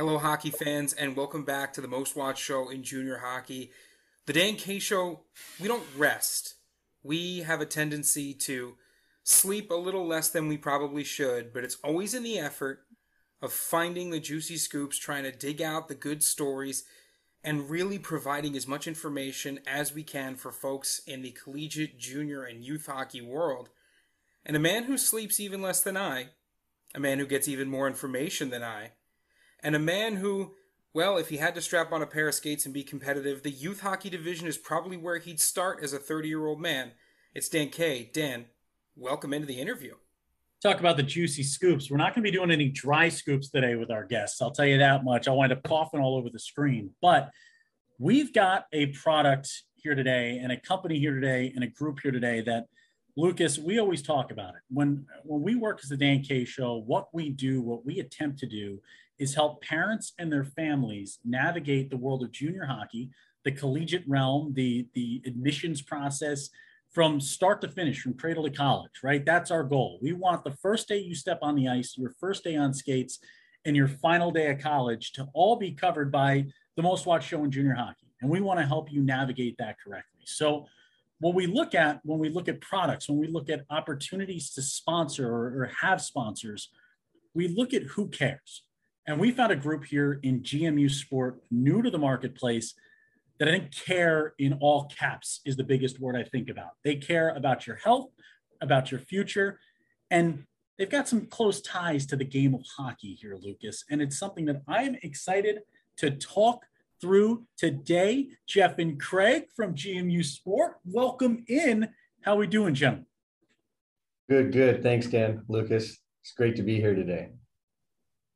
Hello, 0.00 0.16
hockey 0.16 0.48
fans, 0.48 0.94
and 0.94 1.14
welcome 1.14 1.44
back 1.44 1.74
to 1.74 1.82
the 1.82 1.86
most 1.86 2.16
watched 2.16 2.42
show 2.42 2.70
in 2.70 2.82
junior 2.82 3.18
hockey. 3.18 3.70
The 4.24 4.32
Dan 4.32 4.56
K 4.56 4.78
Show, 4.78 5.24
we 5.60 5.68
don't 5.68 5.84
rest. 5.94 6.54
We 7.02 7.40
have 7.40 7.60
a 7.60 7.66
tendency 7.66 8.32
to 8.32 8.76
sleep 9.24 9.70
a 9.70 9.74
little 9.74 10.06
less 10.06 10.30
than 10.30 10.48
we 10.48 10.56
probably 10.56 11.04
should, 11.04 11.52
but 11.52 11.64
it's 11.64 11.76
always 11.84 12.14
in 12.14 12.22
the 12.22 12.38
effort 12.38 12.78
of 13.42 13.52
finding 13.52 14.08
the 14.08 14.20
juicy 14.20 14.56
scoops, 14.56 14.96
trying 14.96 15.24
to 15.24 15.32
dig 15.32 15.60
out 15.60 15.88
the 15.88 15.94
good 15.94 16.22
stories, 16.22 16.84
and 17.44 17.68
really 17.68 17.98
providing 17.98 18.56
as 18.56 18.66
much 18.66 18.86
information 18.86 19.60
as 19.66 19.92
we 19.92 20.02
can 20.02 20.34
for 20.34 20.50
folks 20.50 21.02
in 21.06 21.20
the 21.20 21.32
collegiate, 21.32 21.98
junior, 21.98 22.42
and 22.42 22.64
youth 22.64 22.86
hockey 22.86 23.20
world. 23.20 23.68
And 24.46 24.56
a 24.56 24.60
man 24.60 24.84
who 24.84 24.96
sleeps 24.96 25.38
even 25.38 25.60
less 25.60 25.82
than 25.82 25.98
I, 25.98 26.28
a 26.94 27.00
man 27.00 27.18
who 27.18 27.26
gets 27.26 27.48
even 27.48 27.68
more 27.68 27.86
information 27.86 28.48
than 28.48 28.62
I, 28.62 28.92
and 29.62 29.74
a 29.74 29.80
man 29.80 30.16
who, 30.16 30.54
well, 30.92 31.16
if 31.16 31.28
he 31.28 31.36
had 31.36 31.54
to 31.54 31.60
strap 31.60 31.92
on 31.92 32.02
a 32.02 32.06
pair 32.06 32.28
of 32.28 32.34
skates 32.34 32.64
and 32.64 32.74
be 32.74 32.82
competitive, 32.82 33.42
the 33.42 33.50
youth 33.50 33.80
hockey 33.80 34.10
division 34.10 34.46
is 34.46 34.58
probably 34.58 34.96
where 34.96 35.18
he'd 35.18 35.40
start 35.40 35.82
as 35.82 35.92
a 35.92 35.98
30 35.98 36.28
year 36.28 36.46
old 36.46 36.60
man. 36.60 36.92
It's 37.34 37.48
Dan 37.48 37.68
K. 37.68 38.10
Dan, 38.12 38.46
welcome 38.96 39.32
into 39.32 39.46
the 39.46 39.60
interview. 39.60 39.94
Talk 40.62 40.80
about 40.80 40.96
the 40.96 41.02
juicy 41.02 41.42
scoops. 41.42 41.90
We're 41.90 41.96
not 41.96 42.14
going 42.14 42.24
to 42.24 42.30
be 42.30 42.36
doing 42.36 42.50
any 42.50 42.68
dry 42.68 43.08
scoops 43.08 43.48
today 43.48 43.76
with 43.76 43.90
our 43.90 44.04
guests. 44.04 44.42
I'll 44.42 44.50
tell 44.50 44.66
you 44.66 44.78
that 44.78 45.04
much. 45.04 45.26
I'll 45.26 45.36
wind 45.36 45.52
up 45.52 45.62
coughing 45.62 46.00
all 46.00 46.16
over 46.16 46.28
the 46.28 46.38
screen. 46.38 46.90
But 47.00 47.30
we've 47.98 48.32
got 48.32 48.66
a 48.72 48.86
product 48.86 49.50
here 49.76 49.94
today 49.94 50.38
and 50.42 50.52
a 50.52 50.60
company 50.60 50.98
here 50.98 51.14
today 51.14 51.52
and 51.54 51.64
a 51.64 51.66
group 51.66 52.00
here 52.02 52.12
today 52.12 52.42
that 52.42 52.66
Lucas, 53.16 53.58
we 53.58 53.78
always 53.78 54.02
talk 54.02 54.30
about 54.30 54.50
it. 54.50 54.60
When 54.68 55.06
when 55.24 55.42
we 55.42 55.54
work 55.54 55.80
as 55.82 55.88
the 55.88 55.96
Dan 55.96 56.22
K 56.22 56.44
show, 56.44 56.76
what 56.76 57.08
we 57.12 57.30
do, 57.30 57.62
what 57.62 57.84
we 57.84 58.00
attempt 58.00 58.38
to 58.40 58.46
do 58.46 58.80
is 59.20 59.34
help 59.34 59.62
parents 59.62 60.14
and 60.18 60.32
their 60.32 60.44
families 60.44 61.18
navigate 61.24 61.90
the 61.90 61.96
world 61.96 62.24
of 62.24 62.32
junior 62.32 62.64
hockey, 62.64 63.10
the 63.44 63.52
collegiate 63.52 64.04
realm, 64.08 64.52
the, 64.54 64.88
the 64.94 65.22
admissions 65.26 65.82
process 65.82 66.48
from 66.90 67.20
start 67.20 67.60
to 67.60 67.68
finish, 67.68 68.00
from 68.00 68.14
cradle 68.14 68.42
to 68.42 68.50
college, 68.50 68.90
right? 69.04 69.24
That's 69.24 69.50
our 69.50 69.62
goal. 69.62 69.98
We 70.02 70.14
want 70.14 70.42
the 70.42 70.56
first 70.56 70.88
day 70.88 70.98
you 70.98 71.14
step 71.14 71.38
on 71.42 71.54
the 71.54 71.68
ice, 71.68 71.96
your 71.96 72.14
first 72.18 72.42
day 72.42 72.56
on 72.56 72.74
skates, 72.74 73.20
and 73.64 73.76
your 73.76 73.88
final 73.88 74.30
day 74.30 74.50
of 74.50 74.58
college 74.58 75.12
to 75.12 75.28
all 75.34 75.56
be 75.56 75.70
covered 75.70 76.10
by 76.10 76.46
the 76.76 76.82
most 76.82 77.06
watched 77.06 77.28
show 77.28 77.44
in 77.44 77.50
junior 77.50 77.74
hockey. 77.74 78.08
And 78.22 78.30
we 78.30 78.40
want 78.40 78.58
to 78.58 78.66
help 78.66 78.90
you 78.90 79.02
navigate 79.02 79.56
that 79.58 79.76
correctly. 79.84 80.22
So, 80.24 80.66
what 81.20 81.34
we 81.34 81.46
look 81.46 81.74
at 81.74 82.00
when 82.02 82.18
we 82.18 82.30
look 82.30 82.48
at 82.48 82.62
products, 82.62 83.06
when 83.06 83.18
we 83.18 83.26
look 83.26 83.50
at 83.50 83.66
opportunities 83.68 84.50
to 84.54 84.62
sponsor 84.62 85.28
or, 85.28 85.62
or 85.62 85.70
have 85.82 86.00
sponsors, 86.00 86.70
we 87.34 87.48
look 87.48 87.74
at 87.74 87.82
who 87.82 88.08
cares. 88.08 88.62
And 89.06 89.18
we 89.18 89.30
found 89.30 89.52
a 89.52 89.56
group 89.56 89.84
here 89.84 90.20
in 90.22 90.40
GMU 90.40 90.90
Sport, 90.90 91.40
new 91.50 91.82
to 91.82 91.90
the 91.90 91.98
marketplace, 91.98 92.74
that 93.38 93.48
I 93.48 93.52
think 93.52 93.74
care 93.74 94.34
in 94.38 94.52
all 94.60 94.84
caps 94.84 95.40
is 95.46 95.56
the 95.56 95.64
biggest 95.64 95.98
word 95.98 96.14
I 96.14 96.22
think 96.22 96.50
about. 96.50 96.72
They 96.84 96.96
care 96.96 97.30
about 97.30 97.66
your 97.66 97.76
health, 97.76 98.10
about 98.60 98.90
your 98.90 99.00
future, 99.00 99.58
and 100.10 100.44
they've 100.78 100.90
got 100.90 101.08
some 101.08 101.26
close 101.26 101.62
ties 101.62 102.04
to 102.06 102.16
the 102.16 102.24
game 102.24 102.54
of 102.54 102.60
hockey 102.76 103.14
here, 103.14 103.36
Lucas. 103.40 103.84
And 103.90 104.02
it's 104.02 104.18
something 104.18 104.44
that 104.44 104.62
I'm 104.68 104.96
excited 105.02 105.60
to 105.96 106.10
talk 106.10 106.66
through 107.00 107.46
today. 107.56 108.28
Jeff 108.46 108.78
and 108.78 109.00
Craig 109.00 109.44
from 109.56 109.74
GMU 109.74 110.22
Sport, 110.22 110.76
welcome 110.84 111.44
in. 111.48 111.88
How 112.20 112.36
we 112.36 112.46
doing, 112.46 112.74
gentlemen? 112.74 113.06
Good, 114.28 114.52
good. 114.52 114.82
Thanks, 114.82 115.06
Dan. 115.06 115.42
Lucas, 115.48 115.98
it's 116.22 116.32
great 116.32 116.56
to 116.56 116.62
be 116.62 116.78
here 116.78 116.94
today. 116.94 117.30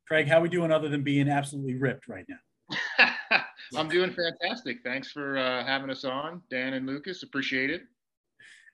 Craig, 0.07 0.29
how 0.29 0.39
are 0.39 0.43
we 0.43 0.49
doing 0.49 0.71
other 0.71 0.89
than 0.89 1.03
being 1.03 1.29
absolutely 1.29 1.77
ripped 1.77 2.09
right 2.09 2.27
now? 2.29 3.09
I'm 3.77 3.89
doing 3.89 4.13
fantastic. 4.13 4.79
Thanks 4.85 5.11
for 5.11 5.39
uh, 5.39 5.65
having 5.65 5.91
us 5.91 6.05
on, 6.05 6.43
Dan 6.51 6.75
and 6.75 6.87
Lucas. 6.87 7.23
Appreciate 7.23 7.71
it. 7.71 7.83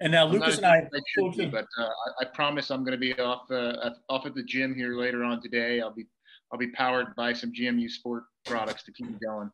And 0.01 0.13
now 0.13 0.27
Lucas 0.27 0.57
and 0.57 0.67
I, 0.67 0.89
be, 1.37 1.47
but 1.47 1.67
uh, 1.79 1.83
I, 1.83 2.23
I, 2.23 2.25
promise 2.33 2.71
I'm 2.71 2.85
going 2.85 2.93
to 2.93 2.99
be 2.99 3.13
off 3.21 3.51
uh, 3.51 3.91
off 4.09 4.25
at 4.25 4.35
the 4.35 4.43
gym 4.43 4.75
here 4.75 4.97
later 4.97 5.23
on 5.25 5.43
today. 5.43 5.83
I'll 5.83 5.93
be 5.93 6.07
I'll 6.51 6.59
be 6.59 6.69
powered 6.69 7.15
by 7.17 7.35
some 7.35 7.53
GMU 7.53 7.89
Sport 7.91 8.25
products 8.47 8.83
to 8.85 8.93
keep 8.93 9.09
me 9.09 9.19
going. 9.23 9.51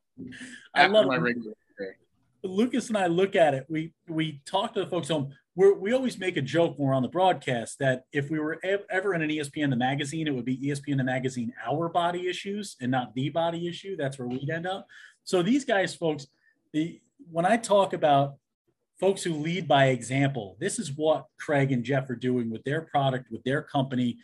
I 0.75 0.87
love 0.87 1.07
my 1.07 1.17
regular 1.17 1.53
day. 1.79 1.91
Lucas 2.45 2.89
and 2.89 2.97
I 2.97 3.09
look 3.09 3.35
at 3.35 3.55
it. 3.55 3.67
We 3.69 3.93
we 4.09 4.41
talk 4.47 4.73
to 4.75 4.85
the 4.85 4.87
folks 4.87 5.09
home 5.09 5.33
we're, 5.57 5.75
we 5.75 5.93
always 5.93 6.19
make 6.19 6.37
a 6.37 6.43
joke 6.43 6.79
when 6.79 6.89
we're 6.89 6.95
on 6.95 7.03
the 7.03 7.09
broadcast 7.09 7.79
that 7.79 8.05
if 8.13 8.31
we 8.31 8.39
were 8.39 8.61
ever 8.91 9.15
in 9.15 9.23
an 9.23 9.31
ESPN 9.31 9.71
the 9.71 9.77
magazine, 9.77 10.29
it 10.29 10.35
would 10.35 10.45
be 10.45 10.59
ESPN 10.59 10.99
the 10.99 11.05
magazine 11.05 11.53
our 11.67 11.89
body 11.89 12.29
issues 12.29 12.77
and 12.81 12.91
not 12.91 13.15
the 13.15 13.31
body 13.31 13.67
issue. 13.67 13.97
That's 13.97 14.19
where 14.19 14.29
we'd 14.29 14.51
end 14.51 14.67
up. 14.67 14.87
So 15.25 15.43
these 15.43 15.65
guys, 15.65 15.95
folks, 15.95 16.27
the 16.73 17.01
when 17.33 17.47
I 17.47 17.57
talk 17.57 17.95
about 17.95 18.35
folks 19.01 19.23
who 19.23 19.33
lead 19.33 19.67
by 19.67 19.87
example, 19.87 20.57
this 20.61 20.79
is 20.79 20.93
what 20.93 21.25
Craig 21.41 21.73
and 21.73 21.83
Jeff 21.83 22.09
are 22.11 22.17
doing 22.17 22.51
with 22.51 22.63
their 22.65 22.83
product, 22.83 23.31
with 23.31 23.43
their 23.45 23.63
company. 23.63 24.19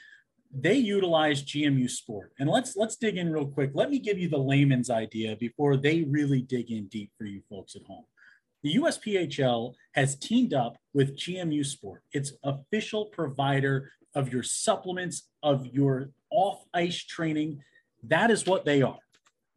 They 0.54 0.76
utilize 0.76 1.43
GMU 1.43 1.88
Sport, 1.88 2.32
and 2.38 2.50
let's 2.50 2.76
let's 2.76 2.97
dig 2.97 3.16
in 3.16 3.32
real 3.32 3.47
quick. 3.47 3.70
Let 3.72 3.88
me 3.88 3.99
give 3.99 4.19
you 4.19 4.28
the 4.28 4.37
layman's 4.37 4.91
idea 4.91 5.34
before 5.37 5.78
they 5.78 6.03
really 6.03 6.43
dig 6.43 6.70
in 6.70 6.88
deep 6.88 7.10
for 7.16 7.25
you 7.25 7.41
folks 7.49 7.75
at 7.75 7.84
home. 7.84 8.04
The 8.62 8.77
USPHL 8.77 9.75
has 9.93 10.17
teamed 10.17 10.55
up 10.55 10.77
with 10.95 11.17
GMU 11.17 11.65
Sport, 11.67 12.03
its 12.12 12.33
official 12.45 13.06
provider 13.06 13.91
of 14.15 14.33
your 14.33 14.43
supplements, 14.43 15.28
of 15.43 15.67
your 15.67 16.11
off 16.31 16.65
ice 16.73 16.99
training. 16.99 17.62
That 18.05 18.31
is 18.31 18.47
what 18.47 18.65
they 18.65 18.83
are. 18.83 18.99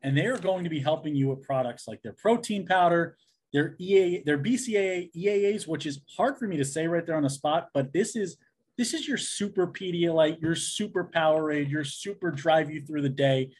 And 0.02 0.18
they 0.18 0.26
are 0.26 0.38
going 0.38 0.64
to 0.64 0.70
be 0.70 0.80
helping 0.80 1.16
you 1.16 1.30
with 1.30 1.44
products 1.44 1.88
like 1.88 2.02
their 2.02 2.14
protein 2.14 2.66
powder, 2.66 3.18
their 3.54 3.76
EA, 3.80 4.22
their 4.26 4.38
BCAA 4.38 5.12
EAAs, 5.16 5.68
which 5.68 5.86
is 5.86 6.02
hard 6.18 6.38
for 6.38 6.48
me 6.48 6.58
to 6.58 6.66
say 6.66 6.88
right 6.88 7.06
there 7.06 7.16
on 7.16 7.24
the 7.24 7.30
spot, 7.30 7.70
but 7.74 7.94
this 7.94 8.16
is 8.16 8.38
this 8.78 8.94
is 8.94 9.08
your 9.08 9.18
super 9.18 9.68
Pedialyte, 9.68 10.42
your 10.42 10.56
super 10.56 11.10
Powerade, 11.16 11.70
your 11.70 11.86
super 11.86 12.30
drive 12.30 12.70
you 12.70 12.82
through 12.86 13.04
the 13.04 13.10
day 13.10 13.52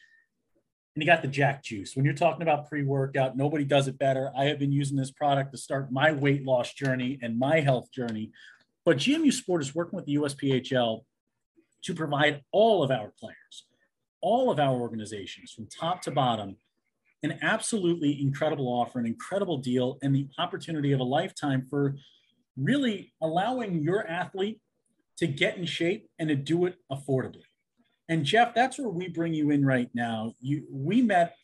and 0.96 1.02
you 1.02 1.06
got 1.06 1.20
the 1.20 1.28
Jack 1.28 1.62
Juice. 1.62 1.94
When 1.94 2.06
you're 2.06 2.14
talking 2.14 2.40
about 2.40 2.70
pre 2.70 2.82
workout, 2.82 3.36
nobody 3.36 3.64
does 3.64 3.86
it 3.86 3.98
better. 3.98 4.32
I 4.34 4.46
have 4.46 4.58
been 4.58 4.72
using 4.72 4.96
this 4.96 5.10
product 5.10 5.52
to 5.52 5.58
start 5.58 5.92
my 5.92 6.10
weight 6.10 6.42
loss 6.42 6.72
journey 6.72 7.18
and 7.20 7.38
my 7.38 7.60
health 7.60 7.92
journey. 7.92 8.32
But 8.82 8.96
GMU 8.96 9.30
Sport 9.30 9.60
is 9.60 9.74
working 9.74 9.96
with 9.96 10.06
the 10.06 10.14
USPHL 10.14 11.02
to 11.82 11.94
provide 11.94 12.42
all 12.50 12.82
of 12.82 12.90
our 12.90 13.12
players, 13.20 13.66
all 14.22 14.50
of 14.50 14.58
our 14.58 14.74
organizations 14.74 15.52
from 15.52 15.66
top 15.66 16.00
to 16.02 16.10
bottom, 16.10 16.56
an 17.22 17.40
absolutely 17.42 18.18
incredible 18.18 18.66
offer, 18.66 18.98
an 18.98 19.06
incredible 19.06 19.58
deal, 19.58 19.98
and 20.02 20.14
the 20.14 20.28
opportunity 20.38 20.92
of 20.92 21.00
a 21.00 21.04
lifetime 21.04 21.66
for 21.68 21.96
really 22.56 23.12
allowing 23.20 23.82
your 23.82 24.06
athlete 24.06 24.62
to 25.18 25.26
get 25.26 25.58
in 25.58 25.66
shape 25.66 26.08
and 26.18 26.30
to 26.30 26.36
do 26.36 26.64
it 26.64 26.76
affordably. 26.90 27.42
And 28.08 28.24
Jeff, 28.24 28.54
that's 28.54 28.78
where 28.78 28.88
we 28.88 29.08
bring 29.08 29.34
you 29.34 29.50
in 29.50 29.64
right 29.64 29.90
now. 29.94 30.34
You 30.40 30.64
we 30.70 31.02
met 31.02 31.36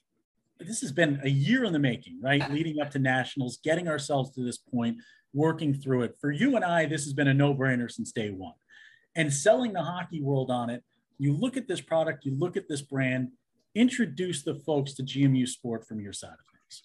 this 0.66 0.80
has 0.80 0.92
been 0.92 1.20
a 1.24 1.28
year 1.28 1.64
in 1.64 1.72
the 1.72 1.78
making, 1.78 2.20
right? 2.22 2.48
Leading 2.52 2.80
up 2.80 2.90
to 2.92 2.98
nationals, 2.98 3.58
getting 3.62 3.88
ourselves 3.88 4.30
to 4.32 4.44
this 4.44 4.58
point, 4.58 4.98
working 5.34 5.74
through 5.74 6.02
it. 6.02 6.16
For 6.20 6.30
you 6.30 6.56
and 6.56 6.64
I, 6.64 6.86
this 6.86 7.04
has 7.04 7.12
been 7.12 7.28
a 7.28 7.34
no-brainer 7.34 7.90
since 7.90 8.12
day 8.12 8.30
one. 8.30 8.54
And 9.14 9.32
selling 9.32 9.72
the 9.72 9.82
hockey 9.82 10.22
world 10.22 10.50
on 10.50 10.70
it, 10.70 10.82
you 11.18 11.34
look 11.36 11.56
at 11.56 11.68
this 11.68 11.80
product, 11.80 12.24
you 12.24 12.32
look 12.38 12.56
at 12.56 12.68
this 12.68 12.80
brand, 12.80 13.28
introduce 13.74 14.42
the 14.42 14.54
folks 14.54 14.94
to 14.94 15.02
GMU 15.02 15.46
Sport 15.46 15.86
from 15.86 16.00
your 16.00 16.12
side 16.12 16.30
of 16.30 16.46
things. 16.52 16.82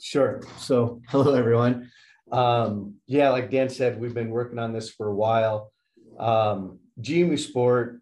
Sure. 0.00 0.42
So, 0.58 1.00
hello 1.08 1.34
everyone. 1.34 1.90
Um, 2.30 2.96
yeah, 3.06 3.30
like 3.30 3.50
Dan 3.50 3.68
said, 3.68 4.00
we've 4.00 4.14
been 4.14 4.30
working 4.30 4.58
on 4.58 4.72
this 4.72 4.90
for 4.90 5.08
a 5.08 5.14
while. 5.14 5.72
Um, 6.18 6.78
GMU 7.00 7.38
Sport 7.38 8.00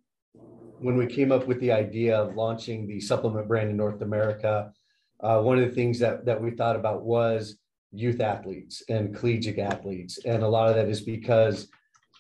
when 0.83 0.97
we 0.97 1.07
came 1.07 1.31
up 1.31 1.47
with 1.47 1.61
the 1.61 1.73
idea 1.73 2.17
of 2.17 2.35
launching 2.35 2.87
the 2.87 3.01
supplement 3.01 3.47
brand 3.49 3.71
in 3.71 3.77
North 3.77 4.03
America, 4.03 4.73
uh, 5.21 5.41
one 5.41 5.59
of 5.59 5.69
the 5.69 5.75
things 5.75 5.99
that, 6.01 6.25
that 6.25 6.41
we 6.41 6.51
thought 6.51 6.77
about 6.77 7.03
was 7.03 7.59
youth 7.93 8.21
athletes 8.21 8.83
and 8.89 9.15
collegiate 9.15 9.59
athletes. 9.59 10.19
And 10.25 10.43
a 10.43 10.49
lot 10.49 10.69
of 10.69 10.75
that 10.75 10.89
is 10.89 11.01
because 11.01 11.69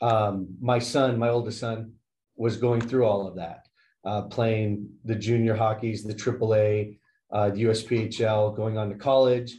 um, 0.00 0.48
my 0.60 0.78
son, 0.78 1.18
my 1.18 1.28
oldest 1.28 1.58
son, 1.58 1.94
was 2.36 2.56
going 2.56 2.80
through 2.80 3.04
all 3.04 3.26
of 3.26 3.36
that, 3.36 3.66
uh, 4.04 4.22
playing 4.22 4.88
the 5.04 5.14
junior 5.14 5.56
hockeys, 5.56 6.04
the 6.04 6.14
AAA, 6.14 6.98
uh, 7.32 7.50
the 7.50 7.64
USPHL, 7.64 8.56
going 8.56 8.78
on 8.78 8.90
to 8.90 8.94
college. 8.94 9.56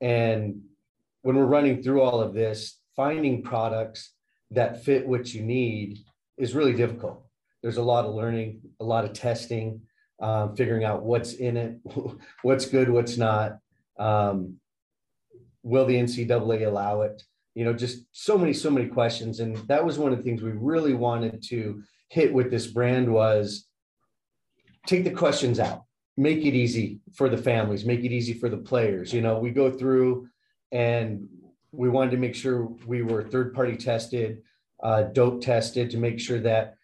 And 0.00 0.62
when 1.22 1.36
we're 1.36 1.44
running 1.44 1.82
through 1.82 2.02
all 2.02 2.20
of 2.20 2.32
this, 2.32 2.78
finding 2.94 3.42
products 3.42 4.12
that 4.52 4.84
fit 4.84 5.06
what 5.06 5.34
you 5.34 5.42
need 5.42 5.98
is 6.38 6.54
really 6.54 6.72
difficult 6.72 7.25
there's 7.66 7.78
a 7.78 7.82
lot 7.82 8.04
of 8.04 8.14
learning, 8.14 8.60
a 8.78 8.84
lot 8.84 9.04
of 9.04 9.12
testing, 9.12 9.80
um, 10.20 10.54
figuring 10.54 10.84
out 10.84 11.02
what's 11.02 11.32
in 11.32 11.56
it, 11.56 11.80
what's 12.42 12.64
good, 12.64 12.88
what's 12.88 13.16
not. 13.16 13.58
Um, 13.98 14.60
will 15.64 15.84
the 15.84 15.96
NCAA 15.96 16.64
allow 16.64 17.00
it? 17.00 17.24
You 17.56 17.64
know, 17.64 17.72
just 17.72 18.04
so 18.12 18.38
many, 18.38 18.52
so 18.52 18.70
many 18.70 18.86
questions. 18.86 19.40
And 19.40 19.56
that 19.66 19.84
was 19.84 19.98
one 19.98 20.12
of 20.12 20.18
the 20.18 20.22
things 20.22 20.42
we 20.42 20.52
really 20.52 20.94
wanted 20.94 21.42
to 21.48 21.82
hit 22.08 22.32
with 22.32 22.52
this 22.52 22.68
brand 22.68 23.12
was 23.12 23.66
take 24.86 25.02
the 25.02 25.10
questions 25.10 25.58
out. 25.58 25.86
make 26.16 26.44
it 26.44 26.54
easy 26.54 27.00
for 27.14 27.28
the 27.28 27.36
families, 27.36 27.84
make 27.84 28.04
it 28.04 28.12
easy 28.12 28.34
for 28.34 28.48
the 28.48 28.58
players. 28.58 29.12
You 29.12 29.22
know, 29.22 29.40
we 29.40 29.50
go 29.50 29.72
through 29.72 30.28
and 30.70 31.26
we 31.72 31.88
wanted 31.88 32.12
to 32.12 32.16
make 32.18 32.36
sure 32.36 32.66
we 32.86 33.02
were 33.02 33.24
third 33.24 33.52
party 33.52 33.76
tested, 33.76 34.42
uh, 34.84 35.02
dope 35.02 35.42
tested 35.42 35.90
to 35.90 35.98
make 35.98 36.20
sure 36.20 36.38
that 36.38 36.76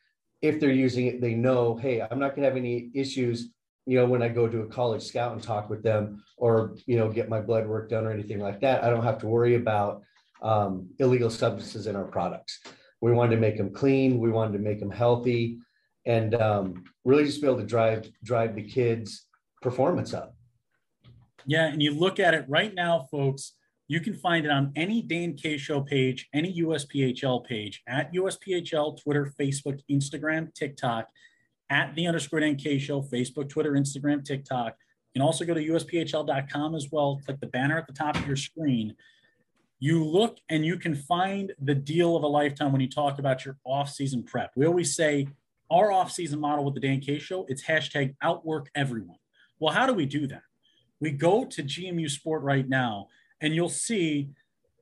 if 0.43 0.61
they're 0.61 0.71
using 0.71 1.07
it, 1.07 1.21
they 1.21 1.35
know, 1.35 1.77
hey, 1.77 2.03
I'm 2.03 2.19
not 2.19 2.31
going 2.31 2.43
to 2.43 2.49
have 2.49 2.57
any 2.57 2.91
issues, 2.95 3.51
you 3.87 3.97
know, 3.97 4.07
when 4.07 4.23
I 4.23 4.29
go 4.29 4.49
to 4.49 4.61
a 4.63 4.67
college 4.67 5.03
scout 5.03 5.33
and 5.33 5.43
talk 5.43 5.71
with 5.71 5.83
them 5.83 6.23
or, 6.37 6.77
you 6.87 6.97
know, 6.97 7.09
get 7.09 7.29
my 7.29 7.41
blood 7.41 7.67
work 7.67 7.89
done 7.89 8.05
or 8.05 8.11
anything 8.11 8.41
like 8.41 8.61
that. 8.61 8.85
I 8.85 8.91
don't 8.91 9.05
have 9.05 9.19
to 9.19 9.27
worry 9.29 9.55
about 9.55 10.03
um, 10.43 10.89
illegal 10.99 11.31
substances 11.31 11.87
in 11.87 11.97
our 11.97 12.05
products. 12.05 12.61
We 13.01 13.13
wanted 13.13 13.37
to 13.37 13.41
make 13.41 13.57
them 13.57 13.73
clean. 13.73 14.19
We 14.19 14.31
wanted 14.31 14.53
to 14.55 14.59
make 14.59 14.81
them 14.81 14.91
healthy 14.91 15.59
and 16.05 16.35
um, 16.35 16.85
really 17.05 17.25
just 17.25 17.41
be 17.41 17.47
able 17.47 17.59
to 17.59 17.67
drive 17.67 18.11
drive 18.25 18.55
the 18.55 18.63
kids 18.63 19.27
performance 19.61 20.13
up 20.13 20.35
yeah 21.47 21.67
and 21.67 21.83
you 21.83 21.95
look 21.95 22.19
at 22.19 22.35
it 22.35 22.45
right 22.49 22.75
now 22.75 23.07
folks 23.11 23.53
you 23.89 24.01
can 24.01 24.15
find 24.15 24.45
it 24.45 24.51
on 24.51 24.73
any 24.77 25.03
Dan 25.03 25.35
K 25.35 25.57
Show 25.57 25.81
page, 25.81 26.29
any 26.33 26.61
USPHL 26.61 27.45
page, 27.45 27.83
at 27.87 28.13
USPHL, 28.13 29.01
Twitter, 29.03 29.33
Facebook, 29.39 29.81
Instagram, 29.91 30.55
TikTok, 30.55 31.09
at 31.71 31.95
the 31.95 32.07
underscore 32.07 32.41
Dan 32.41 32.57
K 32.57 32.79
Show, 32.79 33.03
Facebook, 33.03 33.49
Twitter, 33.49 33.73
Instagram, 33.73 34.25
TikTok. 34.25 34.77
You 35.15 35.21
can 35.21 35.27
also 35.27 35.45
go 35.45 35.55
to 35.55 35.61
USPHL.com 35.61 36.75
as 36.75 36.89
well. 36.91 37.21
Click 37.25 37.41
the 37.41 37.47
banner 37.47 37.77
at 37.77 37.87
the 37.87 37.93
top 37.93 38.17
of 38.17 38.27
your 38.27 38.37
screen. 38.37 38.95
You 39.79 40.05
look 40.05 40.39
and 40.49 40.65
you 40.65 40.79
can 40.79 40.95
find 40.95 41.53
the 41.61 41.75
deal 41.75 42.17
of 42.17 42.23
a 42.23 42.29
lifetime 42.29 42.73
when 42.73 42.81
you 42.81 42.89
talk 42.89 43.19
about 43.19 43.45
your 43.45 43.59
off-season 43.65 44.23
prep. 44.23 44.53
We 44.55 44.65
always 44.65 44.95
say 44.95 45.27
our 45.71 45.91
off-season 45.91 46.39
model 46.39 46.65
with 46.65 46.75
the 46.75 46.81
Dan 46.81 47.01
K 47.01 47.19
Show, 47.19 47.47
it's 47.49 47.65
hashtag 47.65 48.15
outwork 48.23 48.71
everyone. 48.75 49.19
Well, 49.59 49.75
how 49.75 49.87
do 49.87 49.93
we 49.93 50.07
do 50.07 50.27
that? 50.29 50.43
We 51.01 51.11
go 51.11 51.45
to 51.45 51.63
GMU 51.63 52.09
Sport 52.09 52.43
right 52.43 52.69
now 52.69 53.09
and 53.43 53.55
you'll 53.55 53.69
see 53.69 54.31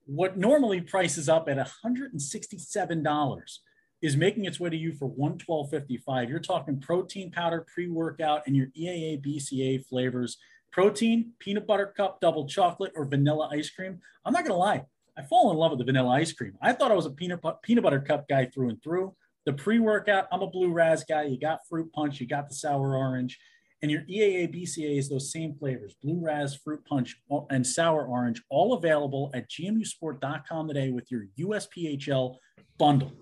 what 0.05 0.37
normally 0.37 0.81
prices 0.81 1.29
up 1.29 1.49
at 1.49 1.57
$167 1.57 3.59
is 4.03 4.17
making 4.17 4.45
its 4.45 4.61
way 4.61 4.71
to 4.71 4.77
you 4.77 4.93
for 4.93 5.11
112.55. 5.11 6.29
You're 6.29 6.39
talking 6.39 6.81
protein 6.81 7.31
powder, 7.31 7.67
pre-workout, 7.73 8.43
and 8.47 8.57
your 8.57 8.69
EAA 8.69 9.25
BCA 9.25 9.85
flavors. 9.87 10.39
Protein, 10.73 11.33
peanut 11.39 11.67
butter 11.67 11.93
cup, 11.97 12.21
double 12.21 12.47
chocolate, 12.47 12.93
or 12.95 13.05
vanilla 13.05 13.51
ice 13.53 13.71
cream. 13.71 14.01
I'm 14.25 14.33
not 14.33 14.45
gonna 14.45 14.59
lie, 14.59 14.85
I 15.19 15.23
fall 15.23 15.51
in 15.51 15.57
love 15.57 15.73
with 15.73 15.81
the 15.81 15.85
vanilla 15.85 16.11
ice 16.11 16.33
cream. 16.33 16.57
I 16.63 16.73
thought 16.73 16.93
I 16.93 16.95
was 16.95 17.07
a 17.07 17.11
peanut 17.11 17.41
peanut 17.63 17.85
butter 17.85 18.01
cup 18.01 18.29
guy 18.29 18.47
through 18.47 18.71
and 18.71 18.83
through. 18.83 19.15
The 19.47 19.53
pre-workout, 19.53 20.27
I'm 20.31 20.43
a 20.43 20.47
blue 20.47 20.71
raz 20.71 21.05
guy. 21.05 21.25
You 21.25 21.39
got 21.39 21.67
fruit 21.69 21.93
punch, 21.93 22.21
you 22.21 22.27
got 22.27 22.49
the 22.49 22.55
sour 22.55 22.97
orange. 22.97 23.39
And 23.83 23.91
your 23.91 24.03
EAA 24.03 24.55
BCA 24.55 24.99
is 24.99 25.09
those 25.09 25.33
same 25.33 25.55
flavors, 25.55 25.95
blue 26.03 26.21
raz, 26.21 26.55
fruit 26.55 26.85
punch, 26.85 27.17
and 27.49 27.67
sour 27.67 28.07
orange, 28.07 28.43
all 28.51 28.75
available 28.75 29.31
at 29.33 29.49
gmusport.com 29.49 30.69
today 30.69 30.91
with 30.91 31.11
your 31.11 31.27
USPHL 31.39 32.37
bundle. 32.79 33.13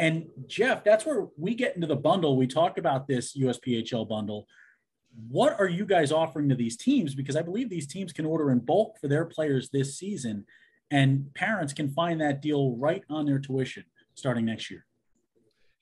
And 0.00 0.26
Jeff, 0.48 0.82
that's 0.82 1.06
where 1.06 1.26
we 1.36 1.54
get 1.54 1.74
into 1.76 1.86
the 1.86 1.94
bundle. 1.94 2.36
We 2.36 2.46
talk 2.46 2.78
about 2.78 3.06
this 3.06 3.36
USPHL 3.36 4.08
bundle. 4.08 4.46
What 5.28 5.58
are 5.60 5.68
you 5.68 5.84
guys 5.84 6.10
offering 6.10 6.48
to 6.48 6.54
these 6.54 6.76
teams? 6.76 7.14
Because 7.14 7.36
I 7.36 7.42
believe 7.42 7.68
these 7.68 7.86
teams 7.86 8.12
can 8.12 8.24
order 8.24 8.50
in 8.50 8.60
bulk 8.60 8.98
for 9.00 9.08
their 9.08 9.26
players 9.26 9.68
this 9.68 9.98
season, 9.98 10.46
and 10.90 11.32
parents 11.34 11.72
can 11.72 11.90
find 11.90 12.20
that 12.20 12.42
deal 12.42 12.76
right 12.76 13.04
on 13.10 13.26
their 13.26 13.38
tuition 13.38 13.84
starting 14.14 14.46
next 14.46 14.70
year. 14.70 14.86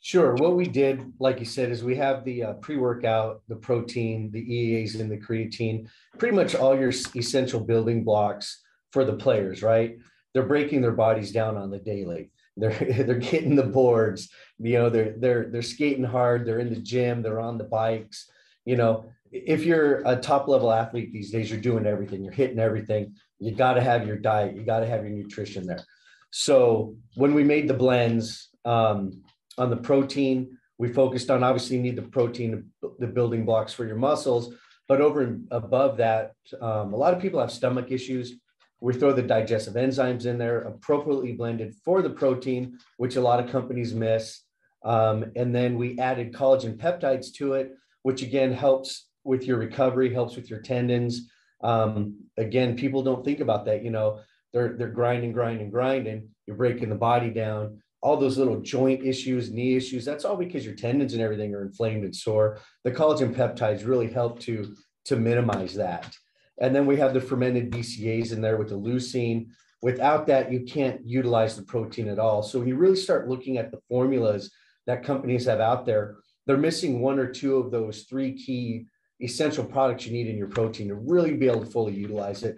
Sure. 0.00 0.34
What 0.34 0.54
we 0.54 0.66
did, 0.66 1.12
like 1.18 1.40
you 1.40 1.44
said, 1.44 1.70
is 1.70 1.82
we 1.82 1.96
have 1.96 2.24
the 2.24 2.44
uh, 2.44 2.52
pre-workout, 2.54 3.42
the 3.48 3.56
protein, 3.56 4.30
the 4.30 4.40
EAs, 4.40 4.94
and 4.94 5.10
the 5.10 5.18
creatine. 5.18 5.88
Pretty 6.18 6.36
much 6.36 6.54
all 6.54 6.78
your 6.78 6.90
essential 6.90 7.60
building 7.60 8.04
blocks 8.04 8.62
for 8.92 9.04
the 9.04 9.14
players, 9.14 9.62
right? 9.62 9.98
They're 10.32 10.44
breaking 10.44 10.82
their 10.82 10.92
bodies 10.92 11.32
down 11.32 11.56
on 11.56 11.70
the 11.70 11.78
daily. 11.78 12.30
They're 12.56 12.70
they're 13.04 13.16
getting 13.16 13.56
the 13.56 13.64
boards. 13.64 14.30
You 14.58 14.74
know, 14.74 14.90
they're 14.90 15.14
they're 15.18 15.48
they're 15.50 15.62
skating 15.62 16.04
hard. 16.04 16.46
They're 16.46 16.60
in 16.60 16.70
the 16.70 16.80
gym. 16.80 17.22
They're 17.22 17.40
on 17.40 17.58
the 17.58 17.64
bikes. 17.64 18.30
You 18.64 18.76
know, 18.76 19.06
if 19.32 19.64
you're 19.64 20.02
a 20.06 20.14
top 20.14 20.46
level 20.46 20.72
athlete 20.72 21.12
these 21.12 21.32
days, 21.32 21.50
you're 21.50 21.60
doing 21.60 21.86
everything. 21.86 22.22
You're 22.22 22.32
hitting 22.32 22.60
everything. 22.60 23.14
You 23.40 23.52
got 23.52 23.74
to 23.74 23.80
have 23.80 24.06
your 24.06 24.16
diet. 24.16 24.54
You 24.54 24.62
got 24.62 24.80
to 24.80 24.86
have 24.86 25.02
your 25.02 25.12
nutrition 25.12 25.66
there. 25.66 25.84
So 26.30 26.94
when 27.16 27.34
we 27.34 27.42
made 27.42 27.66
the 27.66 27.74
blends. 27.74 28.48
Um, 28.64 29.22
on 29.58 29.70
the 29.70 29.76
protein, 29.76 30.58
we 30.78 30.92
focused 30.92 31.30
on 31.30 31.42
obviously 31.42 31.76
you 31.76 31.82
need 31.82 31.96
the 31.96 32.02
protein, 32.02 32.70
the 32.98 33.06
building 33.06 33.44
blocks 33.44 33.72
for 33.72 33.84
your 33.84 33.96
muscles. 33.96 34.54
But 34.86 35.00
over 35.00 35.20
and 35.22 35.46
above 35.50 35.98
that, 35.98 36.32
um, 36.60 36.94
a 36.94 36.96
lot 36.96 37.12
of 37.12 37.20
people 37.20 37.40
have 37.40 37.52
stomach 37.52 37.90
issues. 37.90 38.34
We 38.80 38.94
throw 38.94 39.12
the 39.12 39.22
digestive 39.22 39.74
enzymes 39.74 40.24
in 40.24 40.38
there, 40.38 40.60
appropriately 40.60 41.32
blended 41.32 41.74
for 41.84 42.00
the 42.00 42.10
protein, 42.10 42.78
which 42.96 43.16
a 43.16 43.20
lot 43.20 43.40
of 43.40 43.50
companies 43.50 43.92
miss. 43.92 44.40
Um, 44.84 45.32
and 45.34 45.54
then 45.54 45.76
we 45.76 45.98
added 45.98 46.32
collagen 46.32 46.76
peptides 46.76 47.32
to 47.34 47.54
it, 47.54 47.72
which 48.02 48.22
again 48.22 48.52
helps 48.52 49.08
with 49.24 49.44
your 49.44 49.58
recovery, 49.58 50.14
helps 50.14 50.36
with 50.36 50.48
your 50.48 50.62
tendons. 50.62 51.28
Um, 51.60 52.20
again, 52.36 52.76
people 52.76 53.02
don't 53.02 53.24
think 53.24 53.40
about 53.40 53.64
that. 53.66 53.82
You 53.82 53.90
know, 53.90 54.20
they're 54.52 54.76
they're 54.76 54.88
grinding, 54.88 55.32
grinding, 55.32 55.70
grinding. 55.70 56.28
You're 56.46 56.56
breaking 56.56 56.88
the 56.88 56.94
body 56.94 57.30
down 57.30 57.82
all 58.00 58.16
those 58.16 58.38
little 58.38 58.60
joint 58.60 59.04
issues, 59.04 59.50
knee 59.50 59.76
issues, 59.76 60.04
that's 60.04 60.24
all 60.24 60.36
because 60.36 60.64
your 60.64 60.74
tendons 60.74 61.14
and 61.14 61.22
everything 61.22 61.54
are 61.54 61.62
inflamed 61.62 62.04
and 62.04 62.14
sore. 62.14 62.58
The 62.84 62.92
collagen 62.92 63.34
peptides 63.34 63.86
really 63.86 64.08
help 64.08 64.38
to, 64.40 64.74
to 65.06 65.16
minimize 65.16 65.74
that. 65.74 66.16
And 66.60 66.74
then 66.74 66.86
we 66.86 66.96
have 66.96 67.14
the 67.14 67.20
fermented 67.20 67.70
BCAs 67.70 68.32
in 68.32 68.40
there 68.40 68.56
with 68.56 68.68
the 68.68 68.78
leucine. 68.78 69.48
Without 69.82 70.26
that, 70.26 70.52
you 70.52 70.60
can't 70.60 71.00
utilize 71.04 71.56
the 71.56 71.62
protein 71.62 72.08
at 72.08 72.18
all. 72.18 72.42
So 72.42 72.58
when 72.58 72.68
you 72.68 72.76
really 72.76 72.96
start 72.96 73.28
looking 73.28 73.58
at 73.58 73.70
the 73.70 73.80
formulas 73.88 74.50
that 74.86 75.04
companies 75.04 75.46
have 75.46 75.60
out 75.60 75.86
there, 75.86 76.16
they're 76.46 76.56
missing 76.56 77.00
one 77.00 77.18
or 77.18 77.30
two 77.30 77.56
of 77.56 77.70
those 77.70 78.02
three 78.02 78.32
key 78.32 78.86
essential 79.20 79.64
products 79.64 80.06
you 80.06 80.12
need 80.12 80.28
in 80.28 80.38
your 80.38 80.48
protein 80.48 80.88
to 80.88 80.94
really 80.94 81.34
be 81.34 81.46
able 81.46 81.64
to 81.64 81.70
fully 81.70 81.94
utilize 81.94 82.42
it. 82.42 82.56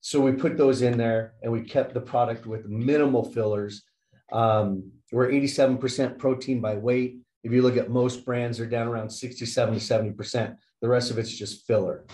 So 0.00 0.20
we 0.20 0.32
put 0.32 0.56
those 0.56 0.82
in 0.82 0.96
there 0.96 1.34
and 1.42 1.52
we 1.52 1.62
kept 1.62 1.94
the 1.94 2.00
product 2.00 2.46
with 2.46 2.66
minimal 2.66 3.24
fillers 3.32 3.82
um, 4.32 4.90
we're 5.12 5.30
87% 5.30 6.18
protein 6.18 6.60
by 6.60 6.76
weight. 6.76 7.18
If 7.44 7.52
you 7.52 7.62
look 7.62 7.76
at 7.76 7.90
most 7.90 8.24
brands, 8.24 8.58
they're 8.58 8.66
down 8.66 8.88
around 8.88 9.10
67 9.10 9.74
to 9.74 9.80
70%. 9.80 10.56
The 10.80 10.88
rest 10.88 11.10
of 11.10 11.18
it's 11.18 11.34
just 11.34 11.66
filler. 11.66 12.04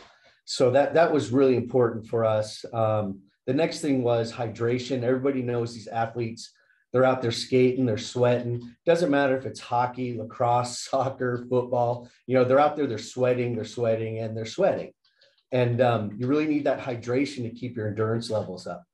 So 0.44 0.70
that 0.72 0.94
that 0.94 1.12
was 1.12 1.30
really 1.30 1.56
important 1.56 2.06
for 2.06 2.24
us. 2.24 2.64
Um, 2.72 3.20
the 3.46 3.54
next 3.54 3.80
thing 3.80 4.02
was 4.02 4.32
hydration. 4.32 5.02
Everybody 5.02 5.42
knows 5.42 5.74
these 5.74 5.88
athletes, 5.88 6.52
they're 6.92 7.04
out 7.04 7.22
there 7.22 7.32
skating, 7.32 7.86
they're 7.86 7.98
sweating. 7.98 8.74
Doesn't 8.86 9.10
matter 9.10 9.36
if 9.36 9.46
it's 9.46 9.60
hockey, 9.60 10.16
lacrosse, 10.16 10.78
soccer, 10.90 11.44
football, 11.50 12.08
you 12.26 12.34
know, 12.34 12.44
they're 12.44 12.60
out 12.60 12.76
there, 12.76 12.86
they're 12.86 12.98
sweating, 12.98 13.54
they're 13.54 13.64
sweating, 13.64 14.18
and 14.20 14.36
they're 14.36 14.46
sweating. 14.46 14.92
And 15.50 15.80
um, 15.80 16.12
you 16.16 16.26
really 16.26 16.46
need 16.46 16.64
that 16.64 16.80
hydration 16.80 17.42
to 17.42 17.50
keep 17.50 17.76
your 17.76 17.88
endurance 17.88 18.30
levels 18.30 18.66
up. 18.66 18.84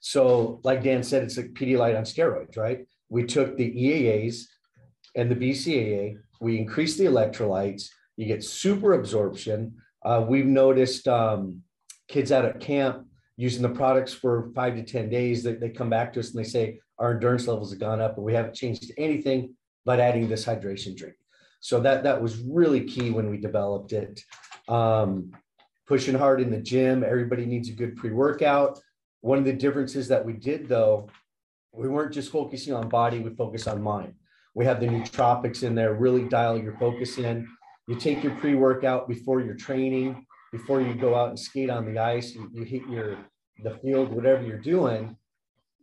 So, 0.00 0.60
like 0.64 0.82
Dan 0.82 1.02
said, 1.02 1.22
it's 1.24 1.36
like 1.36 1.52
Pedialyte 1.54 1.96
on 1.96 2.04
steroids, 2.04 2.56
right? 2.56 2.86
We 3.08 3.24
took 3.24 3.56
the 3.56 3.70
EAAs 3.70 4.44
and 5.16 5.30
the 5.30 5.34
BCAA, 5.34 6.18
we 6.40 6.58
increased 6.58 6.98
the 6.98 7.06
electrolytes, 7.06 7.88
you 8.16 8.26
get 8.26 8.44
super 8.44 8.92
absorption. 8.92 9.74
Uh, 10.04 10.24
we've 10.28 10.46
noticed 10.46 11.08
um, 11.08 11.62
kids 12.08 12.30
out 12.30 12.44
at 12.44 12.60
camp 12.60 13.06
using 13.36 13.62
the 13.62 13.68
products 13.68 14.12
for 14.12 14.50
five 14.54 14.74
to 14.74 14.82
10 14.82 15.08
days, 15.08 15.42
they, 15.42 15.54
they 15.54 15.70
come 15.70 15.88
back 15.88 16.12
to 16.12 16.20
us 16.20 16.30
and 16.30 16.44
they 16.44 16.48
say, 16.48 16.80
our 16.98 17.12
endurance 17.12 17.46
levels 17.46 17.70
have 17.70 17.78
gone 17.78 18.00
up, 18.00 18.16
and 18.16 18.24
we 18.24 18.34
haven't 18.34 18.54
changed 18.54 18.90
anything 18.98 19.54
but 19.84 20.00
adding 20.00 20.28
this 20.28 20.44
hydration 20.44 20.96
drink. 20.96 21.14
So 21.60 21.80
that 21.80 22.02
that 22.02 22.20
was 22.20 22.38
really 22.38 22.84
key 22.84 23.10
when 23.10 23.30
we 23.30 23.38
developed 23.38 23.92
it. 23.92 24.20
Um, 24.68 25.32
pushing 25.86 26.14
hard 26.14 26.40
in 26.40 26.50
the 26.50 26.60
gym, 26.60 27.02
everybody 27.02 27.46
needs 27.46 27.68
a 27.68 27.72
good 27.72 27.96
pre-workout. 27.96 28.80
One 29.20 29.38
of 29.38 29.44
the 29.44 29.52
differences 29.52 30.08
that 30.08 30.24
we 30.24 30.32
did 30.32 30.68
though, 30.68 31.08
we 31.72 31.88
weren't 31.88 32.12
just 32.12 32.30
focusing 32.30 32.74
on 32.74 32.88
body, 32.88 33.18
we 33.20 33.30
focus 33.34 33.66
on 33.66 33.82
mind. 33.82 34.14
We 34.54 34.64
have 34.64 34.80
the 34.80 34.86
nootropics 34.86 35.62
in 35.62 35.74
there, 35.74 35.94
really 35.94 36.24
dial 36.24 36.58
your 36.58 36.76
focus 36.78 37.18
in. 37.18 37.46
You 37.86 37.96
take 37.96 38.22
your 38.22 38.34
pre-workout 38.36 39.08
before 39.08 39.40
your 39.40 39.54
training, 39.54 40.26
before 40.52 40.80
you 40.80 40.94
go 40.94 41.14
out 41.14 41.30
and 41.30 41.38
skate 41.38 41.70
on 41.70 41.84
the 41.92 41.98
ice, 41.98 42.34
you, 42.34 42.50
you 42.52 42.64
hit 42.64 42.82
your 42.88 43.18
the 43.62 43.76
field, 43.78 44.12
whatever 44.12 44.42
you're 44.42 44.58
doing, 44.58 45.16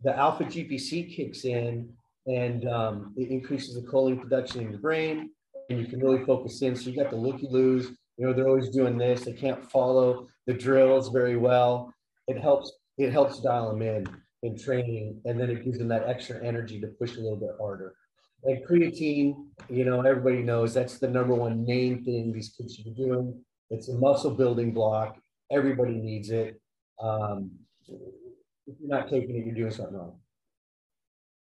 the 0.04 0.16
alpha 0.16 0.46
GPC 0.46 1.14
kicks 1.14 1.46
in 1.46 1.90
and 2.28 2.68
um, 2.68 3.14
it 3.18 3.30
increases 3.30 3.76
the 3.76 3.82
choline 3.82 4.20
production 4.20 4.62
in 4.62 4.70
your 4.72 4.80
brain 4.80 5.30
and 5.70 5.80
you 5.80 5.86
can 5.86 6.00
really 6.00 6.24
focus 6.26 6.62
in. 6.62 6.76
So 6.76 6.90
you 6.90 6.96
got 6.96 7.10
the 7.10 7.18
looky 7.18 7.48
loos, 7.50 7.92
you 8.18 8.26
know, 8.26 8.34
they're 8.34 8.48
always 8.48 8.70
doing 8.70 8.98
this. 8.98 9.26
They 9.26 9.34
can't 9.34 9.70
follow 9.72 10.28
the 10.48 10.54
drills 10.54 11.10
very 11.10 11.38
well. 11.38 11.94
It 12.28 12.40
helps 12.40 12.72
it 12.98 13.12
helps 13.12 13.42
dial 13.42 13.72
them 13.72 13.82
in 13.82 14.08
in 14.44 14.58
training, 14.58 15.20
and 15.26 15.40
then 15.40 15.50
it 15.50 15.64
gives 15.66 15.80
them 15.80 15.88
that 15.88 16.08
extra 16.08 16.44
energy 16.44 16.80
to 16.80 16.88
push 16.88 17.18
a 17.18 17.20
little 17.20 17.38
bit 17.38 17.52
harder. 17.60 17.96
And 18.44 18.64
creatine, 18.66 19.48
you 19.70 19.86
know, 19.86 20.02
everybody 20.02 20.44
knows 20.44 20.74
that's 20.74 21.00
the 21.00 21.08
number 21.08 21.34
one 21.34 21.66
main 21.66 22.04
thing 22.04 22.32
these 22.32 22.54
kids 22.56 22.76
should 22.76 22.86
be 22.86 22.92
doing. 22.92 23.44
It's 23.72 23.90
a 23.90 23.96
muscle 23.96 24.32
building 24.32 24.72
block. 24.72 25.18
Everybody 25.52 25.94
needs 25.94 26.30
it. 26.30 26.62
Um, 27.02 27.52
if 27.88 28.76
you're 28.80 28.90
not 28.90 29.10
taking 29.10 29.36
it, 29.36 29.46
you're 29.46 29.56
doing 29.56 29.72
something 29.72 29.96
wrong. 29.96 30.20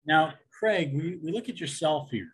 Now, 0.05 0.33
Craig, 0.57 0.93
we, 0.93 1.19
we 1.21 1.31
look 1.31 1.49
at 1.49 1.59
yourself 1.59 2.09
here 2.11 2.29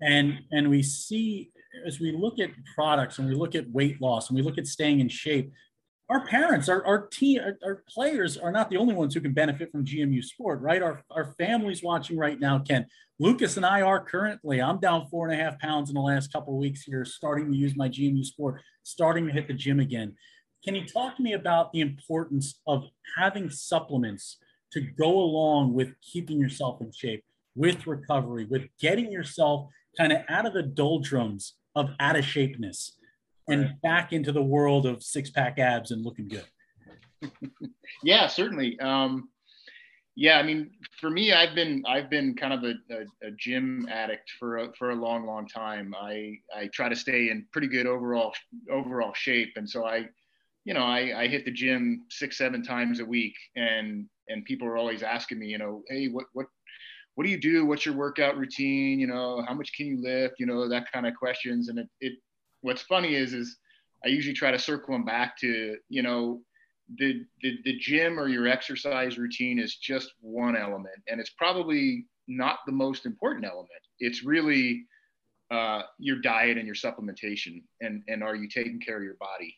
and 0.00 0.40
and 0.52 0.68
we 0.68 0.82
see 0.82 1.50
as 1.86 2.00
we 2.00 2.12
look 2.12 2.38
at 2.38 2.50
products 2.74 3.18
and 3.18 3.28
we 3.28 3.34
look 3.34 3.54
at 3.54 3.70
weight 3.70 4.00
loss 4.00 4.28
and 4.28 4.36
we 4.36 4.42
look 4.42 4.58
at 4.58 4.66
staying 4.66 5.00
in 5.00 5.08
shape, 5.08 5.52
our 6.08 6.24
parents, 6.26 6.68
our, 6.68 6.84
our 6.86 7.06
team, 7.08 7.40
our, 7.40 7.58
our, 7.64 7.82
players 7.88 8.36
are 8.36 8.52
not 8.52 8.70
the 8.70 8.76
only 8.76 8.94
ones 8.94 9.14
who 9.14 9.20
can 9.20 9.32
benefit 9.32 9.72
from 9.72 9.84
GMU 9.84 10.22
sport, 10.22 10.60
right? 10.60 10.80
Our, 10.80 11.02
our 11.10 11.34
families 11.38 11.82
watching 11.82 12.16
right 12.16 12.38
now 12.38 12.60
can. 12.60 12.86
Lucas 13.18 13.56
and 13.56 13.66
I 13.66 13.80
are 13.80 14.04
currently, 14.04 14.60
I'm 14.60 14.78
down 14.78 15.08
four 15.08 15.28
and 15.28 15.38
a 15.38 15.42
half 15.42 15.58
pounds 15.58 15.90
in 15.90 15.94
the 15.94 16.00
last 16.00 16.32
couple 16.32 16.56
weeks 16.58 16.82
here, 16.82 17.04
starting 17.04 17.50
to 17.50 17.56
use 17.56 17.74
my 17.76 17.88
GMU 17.88 18.24
sport, 18.24 18.60
starting 18.82 19.26
to 19.26 19.32
hit 19.32 19.48
the 19.48 19.54
gym 19.54 19.80
again. 19.80 20.14
Can 20.64 20.74
you 20.74 20.84
talk 20.86 21.16
to 21.16 21.22
me 21.22 21.32
about 21.32 21.72
the 21.72 21.80
importance 21.80 22.60
of 22.66 22.84
having 23.16 23.50
supplements 23.50 24.36
to 24.72 24.80
go 24.80 25.10
along 25.10 25.72
with 25.72 25.94
keeping 26.00 26.38
yourself 26.38 26.80
in 26.80 26.92
shape, 26.92 27.24
with 27.54 27.86
recovery, 27.86 28.44
with 28.44 28.68
getting 28.80 29.10
yourself 29.10 29.70
kind 29.96 30.12
of 30.12 30.20
out 30.28 30.46
of 30.46 30.52
the 30.52 30.62
doldrums 30.62 31.54
of 31.74 31.90
out 31.98 32.16
of 32.16 32.24
shapeness 32.24 32.92
and 33.48 33.80
back 33.82 34.12
into 34.12 34.32
the 34.32 34.42
world 34.42 34.86
of 34.86 35.02
six 35.02 35.30
pack 35.30 35.58
abs 35.58 35.90
and 35.90 36.04
looking 36.04 36.28
good? 36.28 36.44
yeah, 38.02 38.26
certainly. 38.26 38.78
Um, 38.80 39.28
yeah, 40.18 40.38
I 40.38 40.42
mean, 40.42 40.70
for 40.98 41.10
me, 41.10 41.32
I've 41.32 41.54
been 41.54 41.84
I've 41.86 42.08
been 42.08 42.34
kind 42.34 42.54
of 42.54 42.64
a, 42.64 42.74
a, 42.90 43.28
a, 43.28 43.30
gym 43.32 43.86
addict 43.90 44.30
for 44.38 44.56
a, 44.56 44.72
for 44.72 44.90
a 44.90 44.94
long, 44.94 45.26
long 45.26 45.46
time. 45.46 45.94
I 45.94 46.38
I 46.56 46.68
try 46.68 46.88
to 46.88 46.96
stay 46.96 47.28
in 47.28 47.46
pretty 47.52 47.68
good 47.68 47.86
overall 47.86 48.32
overall 48.70 49.12
shape, 49.14 49.52
and 49.56 49.68
so 49.68 49.84
I, 49.84 50.06
you 50.64 50.72
know, 50.72 50.84
I, 50.84 51.20
I 51.20 51.26
hit 51.26 51.44
the 51.44 51.50
gym 51.50 52.06
six 52.08 52.38
seven 52.38 52.62
times 52.62 53.00
a 53.00 53.04
week, 53.04 53.34
and 53.56 54.06
and 54.28 54.44
people 54.46 54.66
are 54.66 54.78
always 54.78 55.02
asking 55.02 55.38
me, 55.38 55.48
you 55.48 55.58
know, 55.58 55.82
hey, 55.88 56.08
what 56.08 56.24
what 56.32 56.46
what 57.14 57.24
do 57.24 57.30
you 57.30 57.40
do? 57.40 57.66
What's 57.66 57.84
your 57.84 57.94
workout 57.94 58.38
routine? 58.38 58.98
You 58.98 59.08
know, 59.08 59.44
how 59.46 59.52
much 59.52 59.74
can 59.74 59.86
you 59.86 60.00
lift? 60.00 60.36
You 60.38 60.46
know, 60.46 60.66
that 60.66 60.90
kind 60.90 61.06
of 61.06 61.14
questions, 61.14 61.68
and 61.68 61.78
it 61.78 61.88
it 62.00 62.14
what's 62.66 62.82
funny 62.82 63.14
is 63.14 63.32
is 63.32 63.58
I 64.04 64.08
usually 64.08 64.34
try 64.34 64.50
to 64.50 64.58
circle 64.58 64.92
them 64.92 65.04
back 65.04 65.38
to 65.38 65.76
you 65.88 66.02
know 66.02 66.42
the, 66.98 67.24
the 67.40 67.58
the 67.64 67.78
gym 67.78 68.18
or 68.18 68.28
your 68.28 68.48
exercise 68.48 69.18
routine 69.18 69.58
is 69.58 69.76
just 69.76 70.12
one 70.20 70.56
element, 70.56 71.00
and 71.08 71.20
it's 71.20 71.30
probably 71.30 72.06
not 72.26 72.58
the 72.66 72.72
most 72.72 73.06
important 73.06 73.44
element. 73.44 73.82
It's 74.00 74.24
really 74.24 74.84
uh, 75.50 75.82
your 75.98 76.20
diet 76.20 76.58
and 76.58 76.66
your 76.66 76.74
supplementation, 76.74 77.62
and 77.80 78.02
and 78.08 78.22
are 78.22 78.34
you 78.34 78.48
taking 78.48 78.80
care 78.80 78.98
of 78.98 79.04
your 79.04 79.16
body? 79.20 79.56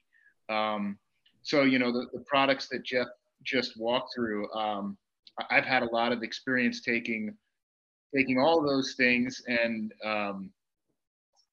Um, 0.51 0.99
so 1.43 1.63
you 1.63 1.79
know 1.79 1.91
the, 1.91 2.07
the 2.13 2.25
products 2.27 2.69
that 2.69 2.85
Jeff 2.85 3.09
just 3.43 3.81
walked 3.81 4.15
through. 4.15 4.53
Um, 4.53 4.99
I've 5.51 5.65
had 5.65 5.83
a 5.83 5.95
lot 5.95 6.13
of 6.13 6.23
experience 6.23 6.83
taking 6.83 7.35
taking 8.15 8.39
all 8.39 8.63
those 8.63 8.95
things 8.97 9.43
and 9.47 9.93
um, 10.05 10.51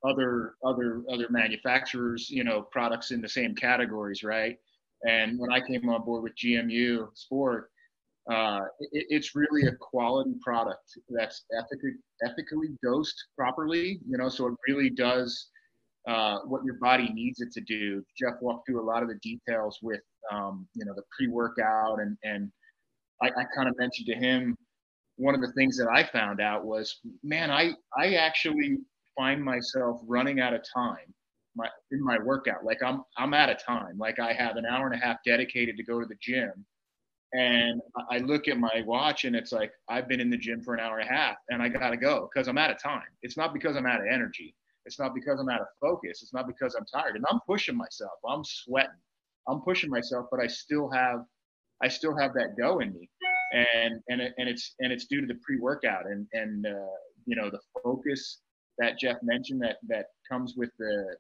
other 0.08 0.56
other 0.64 1.04
other 1.12 1.28
manufacturers, 1.30 2.30
you 2.30 2.44
know, 2.44 2.62
products 2.62 3.12
in 3.12 3.22
the 3.22 3.30
same 3.30 3.56
categories, 3.56 4.24
right? 4.24 4.58
And 5.08 5.40
when 5.40 5.52
I 5.52 5.60
came 5.60 5.88
on 5.90 6.04
board 6.04 6.24
with 6.24 6.34
GMU 6.36 7.08
Sport, 7.16 7.70
uh, 8.32 8.62
it, 8.80 9.06
it's 9.10 9.36
really 9.36 9.68
a 9.68 9.76
quality 9.76 10.36
product 10.42 10.98
that's 11.10 11.46
ethically 11.58 11.92
ethically 12.24 12.70
dosed 12.84 13.16
properly. 13.38 14.00
You 14.08 14.18
know, 14.18 14.30
so 14.30 14.48
it 14.48 14.54
really 14.68 14.90
does 14.90 15.50
uh, 16.08 16.40
what 16.46 16.64
your 16.64 16.76
body 16.76 17.10
needs 17.14 17.42
it 17.42 17.52
to 17.54 17.62
do. 17.62 18.04
Jeff 18.18 18.36
walked 18.42 18.68
through 18.68 18.82
a 18.82 18.86
lot 18.86 19.04
of 19.04 19.10
the 19.10 19.20
details 19.22 19.80
with 19.82 20.02
um, 20.32 20.68
you 20.74 20.86
know 20.86 20.94
the 20.96 21.04
pre-workout 21.16 22.00
and 22.00 22.18
and 22.24 22.52
I, 23.22 23.28
I 23.28 23.44
kind 23.56 23.70
of 23.70 23.78
mentioned 23.78 24.08
to 24.08 24.16
him 24.16 24.56
one 25.18 25.34
of 25.36 25.42
the 25.42 25.52
things 25.54 25.78
that 25.78 25.88
I 25.88 26.04
found 26.04 26.42
out 26.42 26.66
was, 26.66 27.00
man, 27.24 27.52
I 27.52 27.72
I 27.98 28.16
actually 28.16 28.78
find 29.18 29.44
myself 29.44 30.02
running 30.06 30.40
out 30.40 30.54
of 30.54 30.62
time 30.74 31.14
my 31.56 31.68
in 31.92 32.04
my 32.04 32.18
workout. 32.20 32.64
Like 32.64 32.84
I'm 32.84 33.04
I'm 33.18 33.34
out 33.34 33.50
of 33.50 33.64
time. 33.64 33.98
Like 33.98 34.20
I 34.20 34.34
have 34.34 34.58
an 34.58 34.66
hour 34.66 34.86
and 34.88 34.96
a 34.96 35.04
half 35.06 35.18
dedicated 35.26 35.78
to 35.78 35.84
go 35.84 36.00
to 36.00 36.06
the 36.06 36.18
gym. 36.22 36.66
And 37.34 37.82
I 38.12 38.20
look 38.20 38.48
at 38.48 38.58
my 38.58 38.84
watch 38.86 39.26
and 39.26 39.36
it's 39.36 39.52
like 39.52 39.72
I've 39.90 40.08
been 40.08 40.22
in 40.22 40.30
the 40.30 40.38
gym 40.38 40.62
for 40.62 40.74
an 40.74 40.80
hour 40.80 41.00
and 41.00 41.10
a 41.10 41.12
half 41.12 41.36
and 41.50 41.62
I 41.62 41.70
gotta 41.70 41.98
go 41.98 42.30
because 42.32 42.48
I'm 42.48 42.58
out 42.58 42.72
of 42.72 42.82
time. 42.82 43.08
It's 43.24 43.36
not 43.36 43.54
because 43.54 43.76
I'm 43.76 43.86
out 43.86 44.00
of 44.00 44.08
energy. 44.12 44.56
It's 44.86 45.00
not 45.00 45.16
because 45.16 45.40
I'm 45.40 45.50
out 45.50 45.62
of 45.62 45.68
focus. 45.82 46.22
It's 46.22 46.34
not 46.34 46.48
because 46.48 46.76
I'm 46.76 46.86
tired. 46.86 47.16
And 47.16 47.26
I'm 47.30 47.40
pushing 47.48 47.76
myself. 47.76 48.14
I'm 48.28 48.44
sweating. 48.44 48.92
I'm 49.48 49.62
pushing 49.62 49.90
myself, 49.90 50.28
but 50.32 50.40
I 50.40 50.48
still 50.48 50.90
have 50.92 51.26
I 51.84 51.90
still 51.90 52.18
have 52.18 52.34
that 52.36 52.56
go 52.58 52.80
in 52.80 52.94
me. 52.94 53.10
And 53.54 54.02
and 54.10 54.22
it, 54.22 54.34
and 54.38 54.48
it's 54.48 54.76
and 54.80 54.94
it's 54.94 55.06
due 55.06 55.22
to 55.22 55.28
the 55.28 55.40
pre-workout 55.44 56.06
and 56.06 56.28
and 56.34 56.66
uh, 56.66 56.96
you 57.26 57.36
know 57.36 57.50
the 57.50 57.60
focus 57.84 58.42
that 58.78 59.00
Jeff 59.00 59.18
mentioned 59.24 59.62
that 59.62 59.78
that 59.88 60.08
comes 60.28 60.56
with 60.56 60.72
the 60.78 61.16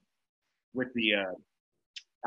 with 0.73 0.93
the 0.93 1.15
uh, 1.15 1.33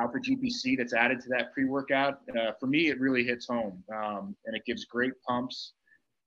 Alpha 0.01 0.19
GPC 0.19 0.79
that's 0.79 0.95
added 0.95 1.21
to 1.21 1.29
that 1.31 1.53
pre-workout. 1.53 2.21
Uh, 2.39 2.53
for 2.59 2.67
me, 2.67 2.89
it 2.89 3.01
really 3.01 3.25
hits 3.25 3.47
home, 3.47 3.83
um, 3.95 4.37
and 4.47 4.57
it 4.57 4.63
gives 4.65 4.85
great 4.85 5.13
pumps. 5.27 5.73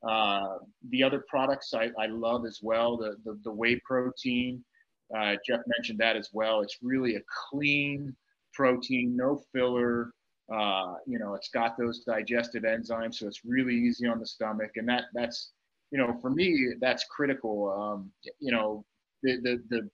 Uh, 0.07 0.57
the 0.89 1.03
other 1.03 1.23
products 1.27 1.73
I, 1.73 1.91
I 1.99 2.07
love 2.07 2.45
as 2.45 2.59
well. 2.61 2.97
The 2.97 3.15
the, 3.23 3.39
the 3.43 3.51
whey 3.51 3.79
protein, 3.85 4.63
uh, 5.15 5.35
Jeff 5.47 5.61
mentioned 5.77 5.99
that 5.99 6.15
as 6.15 6.29
well. 6.33 6.61
It's 6.61 6.77
really 6.81 7.15
a 7.15 7.21
clean 7.49 8.15
protein, 8.53 9.15
no 9.15 9.41
filler. 9.53 10.11
Uh, 10.53 10.95
you 11.07 11.17
know, 11.17 11.33
it's 11.33 11.49
got 11.49 11.77
those 11.77 12.03
digestive 12.03 12.63
enzymes, 12.63 13.15
so 13.15 13.27
it's 13.27 13.45
really 13.45 13.75
easy 13.75 14.05
on 14.05 14.19
the 14.19 14.25
stomach, 14.25 14.71
and 14.75 14.87
that 14.89 15.05
that's 15.13 15.51
you 15.91 15.97
know, 15.97 16.17
for 16.21 16.29
me, 16.29 16.73
that's 16.79 17.03
critical. 17.05 17.69
Um, 17.69 18.11
you 18.39 18.51
know, 18.51 18.85
the, 19.23 19.37
the, 19.41 19.63
the 19.69 19.89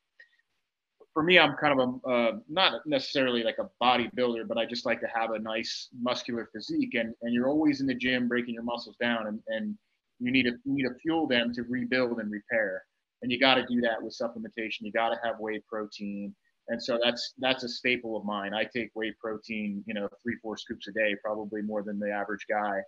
for 1.18 1.24
me, 1.24 1.40
I'm 1.40 1.56
kind 1.56 1.80
of 1.80 1.90
a 2.06 2.08
uh, 2.08 2.32
not 2.48 2.82
necessarily 2.86 3.42
like 3.42 3.58
a 3.58 3.68
bodybuilder, 3.84 4.48
but 4.48 4.60
I 4.60 4.68
just 4.68 4.86
like 4.86 5.00
to 5.02 5.08
have 5.08 5.32
a 5.32 5.40
nice 5.40 5.90
muscular 6.00 6.48
physique. 6.54 6.94
And 6.94 7.16
and 7.24 7.34
you're 7.34 7.48
always 7.48 7.82
in 7.82 7.88
the 7.88 7.96
gym 7.96 8.28
breaking 8.28 8.54
your 8.54 8.62
muscles 8.62 8.98
down, 9.02 9.26
and 9.26 9.40
and 9.48 9.76
you 10.20 10.32
need 10.32 10.44
to 10.44 10.52
need 10.66 10.84
to 10.84 10.94
fuel 11.02 11.26
them 11.26 11.52
to 11.56 11.64
rebuild 11.64 12.20
and 12.20 12.32
repair. 12.32 12.84
And 13.24 13.32
you 13.32 13.40
got 13.40 13.56
to 13.56 13.66
do 13.66 13.82
that 13.82 14.00
with 14.00 14.16
supplementation. 14.16 14.82
You 14.82 14.92
got 14.92 15.10
to 15.10 15.18
have 15.24 15.40
whey 15.40 15.60
protein, 15.68 16.36
and 16.68 16.82
so 16.82 17.00
that's 17.04 17.34
that's 17.40 17.64
a 17.64 17.70
staple 17.70 18.16
of 18.16 18.24
mine. 18.24 18.54
I 18.54 18.66
take 18.66 18.92
whey 18.94 19.12
protein, 19.20 19.84
you 19.88 19.96
know, 19.96 20.08
three 20.22 20.36
four 20.44 20.56
scoops 20.56 20.88
a 20.88 20.92
day, 20.92 21.16
probably 21.24 21.64
more 21.64 21.82
than 21.82 21.98
the 21.98 22.12
average 22.12 22.46
guy. 22.48 22.82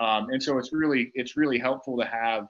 Um, 0.00 0.30
and 0.30 0.40
so 0.40 0.58
it's 0.58 0.72
really 0.72 1.10
it's 1.14 1.36
really 1.36 1.58
helpful 1.58 1.98
to 1.98 2.04
have 2.04 2.46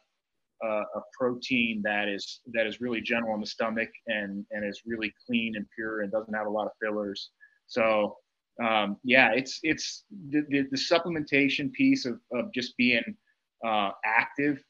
uh, 0.65 0.85
a 0.95 1.01
protein 1.19 1.83
that 1.85 2.09
is 2.09 2.41
that 2.53 2.67
is 2.67 2.81
really 2.81 3.01
gentle 3.01 3.33
on 3.33 3.41
the 3.41 3.47
stomach 3.47 3.89
and 4.07 4.45
and 4.51 4.65
is 4.65 4.83
really 4.87 5.13
clean 5.27 5.57
and 5.57 5.67
pure 5.75 6.03
and 6.03 6.13
doesn't 6.13 6.35
have 6.35 6.47
a 6.47 6.51
lot 6.51 6.67
of 6.67 6.73
fillers. 6.81 7.31
So 7.67 8.17
um, 8.63 8.97
yeah, 9.03 9.31
it's 9.35 9.61
it's 9.63 10.05
the, 10.31 10.43
the, 10.49 10.67
the, 10.71 10.77
supplementation 10.77 11.73
piece 11.73 12.05
of, 12.05 12.21
of 12.33 12.53
just 12.53 12.77
being 12.77 13.03
uh, 13.67 13.91
active 14.05 14.63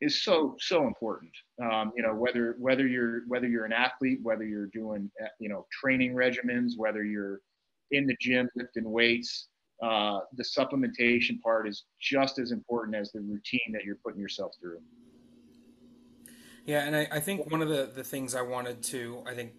is 0.00 0.22
so 0.22 0.56
so 0.58 0.86
important. 0.86 1.30
Um, 1.62 1.92
you 1.96 2.02
know 2.02 2.14
whether 2.14 2.56
whether 2.58 2.86
you're 2.86 3.22
whether 3.28 3.46
you're 3.46 3.64
an 3.64 3.72
athlete, 3.72 4.18
whether 4.22 4.44
you're 4.44 4.70
doing 4.72 5.10
uh, 5.22 5.28
you 5.38 5.48
know 5.48 5.66
training 5.70 6.14
regimens, 6.14 6.72
whether 6.76 7.04
you're 7.04 7.40
in 7.90 8.06
the 8.06 8.16
gym 8.20 8.48
lifting 8.56 8.90
weights, 8.90 9.48
uh, 9.82 10.18
the 10.36 10.44
supplementation 10.44 11.40
part 11.40 11.68
is 11.68 11.84
just 12.00 12.38
as 12.38 12.50
important 12.50 12.96
as 12.96 13.12
the 13.12 13.20
routine 13.20 13.72
that 13.72 13.84
you're 13.84 13.98
putting 14.04 14.20
yourself 14.20 14.52
through. 14.60 14.78
Yeah, 16.68 16.80
and 16.80 16.94
I, 16.94 17.08
I 17.10 17.20
think 17.20 17.50
one 17.50 17.62
of 17.62 17.70
the, 17.70 17.90
the 17.94 18.04
things 18.04 18.34
I 18.34 18.42
wanted 18.42 18.82
to, 18.82 19.22
I 19.26 19.32
think, 19.32 19.52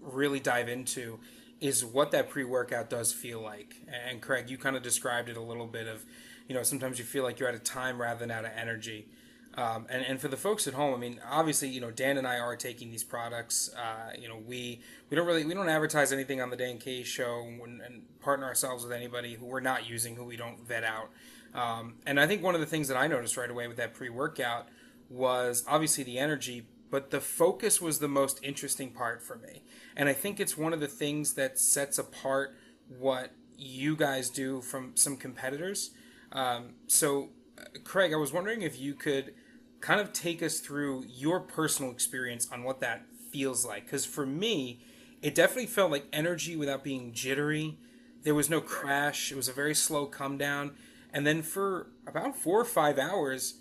really 0.00 0.40
dive 0.40 0.66
into 0.70 1.20
is 1.60 1.84
what 1.84 2.10
that 2.12 2.30
pre 2.30 2.42
workout 2.42 2.88
does 2.88 3.12
feel 3.12 3.42
like. 3.42 3.76
And 3.86 4.22
Craig, 4.22 4.48
you 4.48 4.56
kind 4.56 4.74
of 4.74 4.82
described 4.82 5.28
it 5.28 5.36
a 5.36 5.42
little 5.42 5.66
bit 5.66 5.86
of, 5.86 6.06
you 6.48 6.54
know, 6.54 6.62
sometimes 6.62 6.98
you 6.98 7.04
feel 7.04 7.22
like 7.22 7.38
you're 7.38 7.50
out 7.50 7.54
of 7.54 7.64
time 7.64 8.00
rather 8.00 8.20
than 8.20 8.30
out 8.30 8.46
of 8.46 8.52
energy. 8.56 9.08
Um, 9.56 9.84
and, 9.90 10.02
and 10.02 10.18
for 10.18 10.28
the 10.28 10.38
folks 10.38 10.66
at 10.66 10.72
home, 10.72 10.94
I 10.94 10.96
mean, 10.96 11.20
obviously, 11.30 11.68
you 11.68 11.82
know, 11.82 11.90
Dan 11.90 12.16
and 12.16 12.26
I 12.26 12.38
are 12.38 12.56
taking 12.56 12.90
these 12.90 13.04
products. 13.04 13.68
Uh, 13.76 14.12
you 14.18 14.26
know, 14.26 14.38
we 14.38 14.80
we 15.10 15.18
don't 15.18 15.26
really 15.26 15.44
we 15.44 15.52
don't 15.52 15.68
advertise 15.68 16.14
anything 16.14 16.40
on 16.40 16.48
the 16.48 16.56
Dan 16.56 16.78
K 16.78 17.02
show 17.02 17.46
and, 17.62 17.82
and 17.82 18.04
partner 18.20 18.46
ourselves 18.46 18.84
with 18.84 18.92
anybody 18.94 19.34
who 19.34 19.44
we're 19.44 19.60
not 19.60 19.86
using, 19.86 20.16
who 20.16 20.24
we 20.24 20.38
don't 20.38 20.66
vet 20.66 20.82
out. 20.82 21.10
Um, 21.54 21.96
and 22.06 22.18
I 22.18 22.26
think 22.26 22.42
one 22.42 22.54
of 22.54 22.62
the 22.62 22.66
things 22.66 22.88
that 22.88 22.96
I 22.96 23.06
noticed 23.06 23.36
right 23.36 23.50
away 23.50 23.68
with 23.68 23.76
that 23.76 23.92
pre 23.92 24.08
workout 24.08 24.68
was 25.08 25.64
obviously 25.66 26.04
the 26.04 26.18
energy, 26.18 26.66
but 26.90 27.10
the 27.10 27.20
focus 27.20 27.80
was 27.80 27.98
the 27.98 28.08
most 28.08 28.40
interesting 28.42 28.90
part 28.90 29.22
for 29.22 29.36
me. 29.36 29.62
And 29.96 30.08
I 30.08 30.12
think 30.12 30.40
it's 30.40 30.56
one 30.56 30.72
of 30.72 30.80
the 30.80 30.88
things 30.88 31.34
that 31.34 31.58
sets 31.58 31.98
apart 31.98 32.56
what 32.88 33.32
you 33.56 33.96
guys 33.96 34.30
do 34.30 34.60
from 34.60 34.96
some 34.96 35.16
competitors. 35.16 35.90
Um, 36.32 36.74
so, 36.86 37.30
uh, 37.58 37.64
Craig, 37.84 38.12
I 38.12 38.16
was 38.16 38.32
wondering 38.32 38.62
if 38.62 38.78
you 38.78 38.94
could 38.94 39.34
kind 39.80 40.00
of 40.00 40.12
take 40.12 40.42
us 40.42 40.60
through 40.60 41.04
your 41.08 41.40
personal 41.40 41.90
experience 41.90 42.48
on 42.50 42.62
what 42.62 42.80
that 42.80 43.06
feels 43.30 43.64
like. 43.64 43.84
Because 43.84 44.04
for 44.04 44.26
me, 44.26 44.80
it 45.22 45.34
definitely 45.34 45.66
felt 45.66 45.90
like 45.90 46.06
energy 46.12 46.56
without 46.56 46.84
being 46.84 47.12
jittery. 47.12 47.78
There 48.22 48.34
was 48.34 48.50
no 48.50 48.60
crash. 48.60 49.32
It 49.32 49.36
was 49.36 49.48
a 49.48 49.52
very 49.52 49.74
slow 49.74 50.06
come 50.06 50.38
down. 50.38 50.72
And 51.12 51.26
then 51.26 51.42
for 51.42 51.88
about 52.06 52.36
four 52.36 52.60
or 52.60 52.64
five 52.64 52.98
hours, 52.98 53.54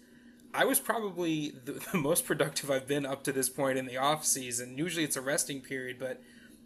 I 0.58 0.66
was 0.66 0.80
probably 0.80 1.52
the, 1.52 1.74
the, 1.92 1.98
most 2.00 2.26
productive 2.26 2.72
I've 2.72 2.88
been 2.88 3.06
up 3.06 3.24
to 3.26 3.32
this 3.32 3.48
point 3.48 3.78
in 3.78 3.86
the 3.86 3.98
off 3.98 4.26
season. 4.26 4.78
Usually 4.78 5.06
it's 5.06 5.16
a 5.16 5.22
resting 5.22 5.62
period, 5.62 5.98
but 6.00 6.22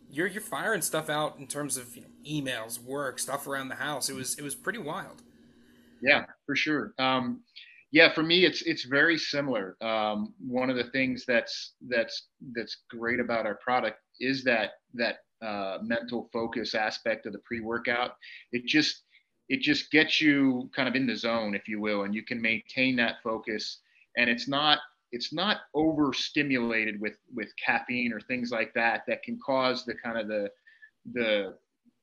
you're 0.10 0.28
you're 0.28 0.42
firing 0.42 0.82
stuff 0.82 1.10
out 1.10 1.38
in 1.40 1.48
terms 1.48 1.78
of 1.78 1.96
you 1.96 2.04
know, 2.04 2.08
emails, 2.28 2.82
work, 2.82 3.20
stuff 3.20 3.48
around 3.48 3.68
the 3.68 3.76
house. 3.76 4.10
It 4.10 4.16
was 4.16 4.38
it 4.38 4.44
was 4.44 4.56
pretty 4.56 4.80
wild. 4.80 5.22
Yeah, 6.02 6.26
for 6.46 6.56
sure. 6.56 6.94
Um, 6.98 7.42
yeah, 7.92 8.14
for 8.14 8.24
me, 8.24 8.46
it's 8.46 8.62
it's 8.62 8.86
very 8.86 9.18
similar. 9.18 9.76
Um, 9.82 10.34
one 10.40 10.70
of 10.70 10.78
the 10.78 10.90
things 10.92 11.26
that's 11.28 11.74
that's 11.90 12.28
that's 12.56 12.78
great 12.90 13.20
about 13.20 13.46
our 13.46 13.56
product 13.56 14.00
is 14.22 14.44
that 14.46 14.72
that 14.94 15.18
uh, 15.46 15.80
mental 15.82 16.30
focus 16.32 16.76
aspect 16.76 17.26
of 17.26 17.34
the 17.34 17.40
pre-workout. 17.40 18.16
It 18.52 18.66
just 18.66 19.04
it 19.52 19.60
just 19.60 19.92
gets 19.92 20.22
you 20.22 20.70
kind 20.74 20.88
of 20.88 20.96
in 20.96 21.06
the 21.06 21.16
zone, 21.16 21.54
if 21.54 21.68
you 21.68 21.82
will, 21.82 22.04
and 22.04 22.16
you 22.16 22.24
can 22.24 22.42
maintain 22.42 22.96
that 22.96 23.18
focus. 23.22 23.80
And 24.16 24.30
it's 24.30 24.48
not 24.48 24.80
it's 25.12 25.34
not 25.34 25.58
overstimulated 25.76 27.02
with 27.02 27.18
with 27.36 27.50
caffeine 27.64 28.14
or 28.14 28.22
things 28.22 28.50
like 28.50 28.74
that 28.76 29.04
that 29.08 29.24
can 29.24 29.38
cause 29.46 29.84
the 29.84 29.94
kind 29.94 30.18
of 30.18 30.30
the 30.30 30.50
the 31.12 31.58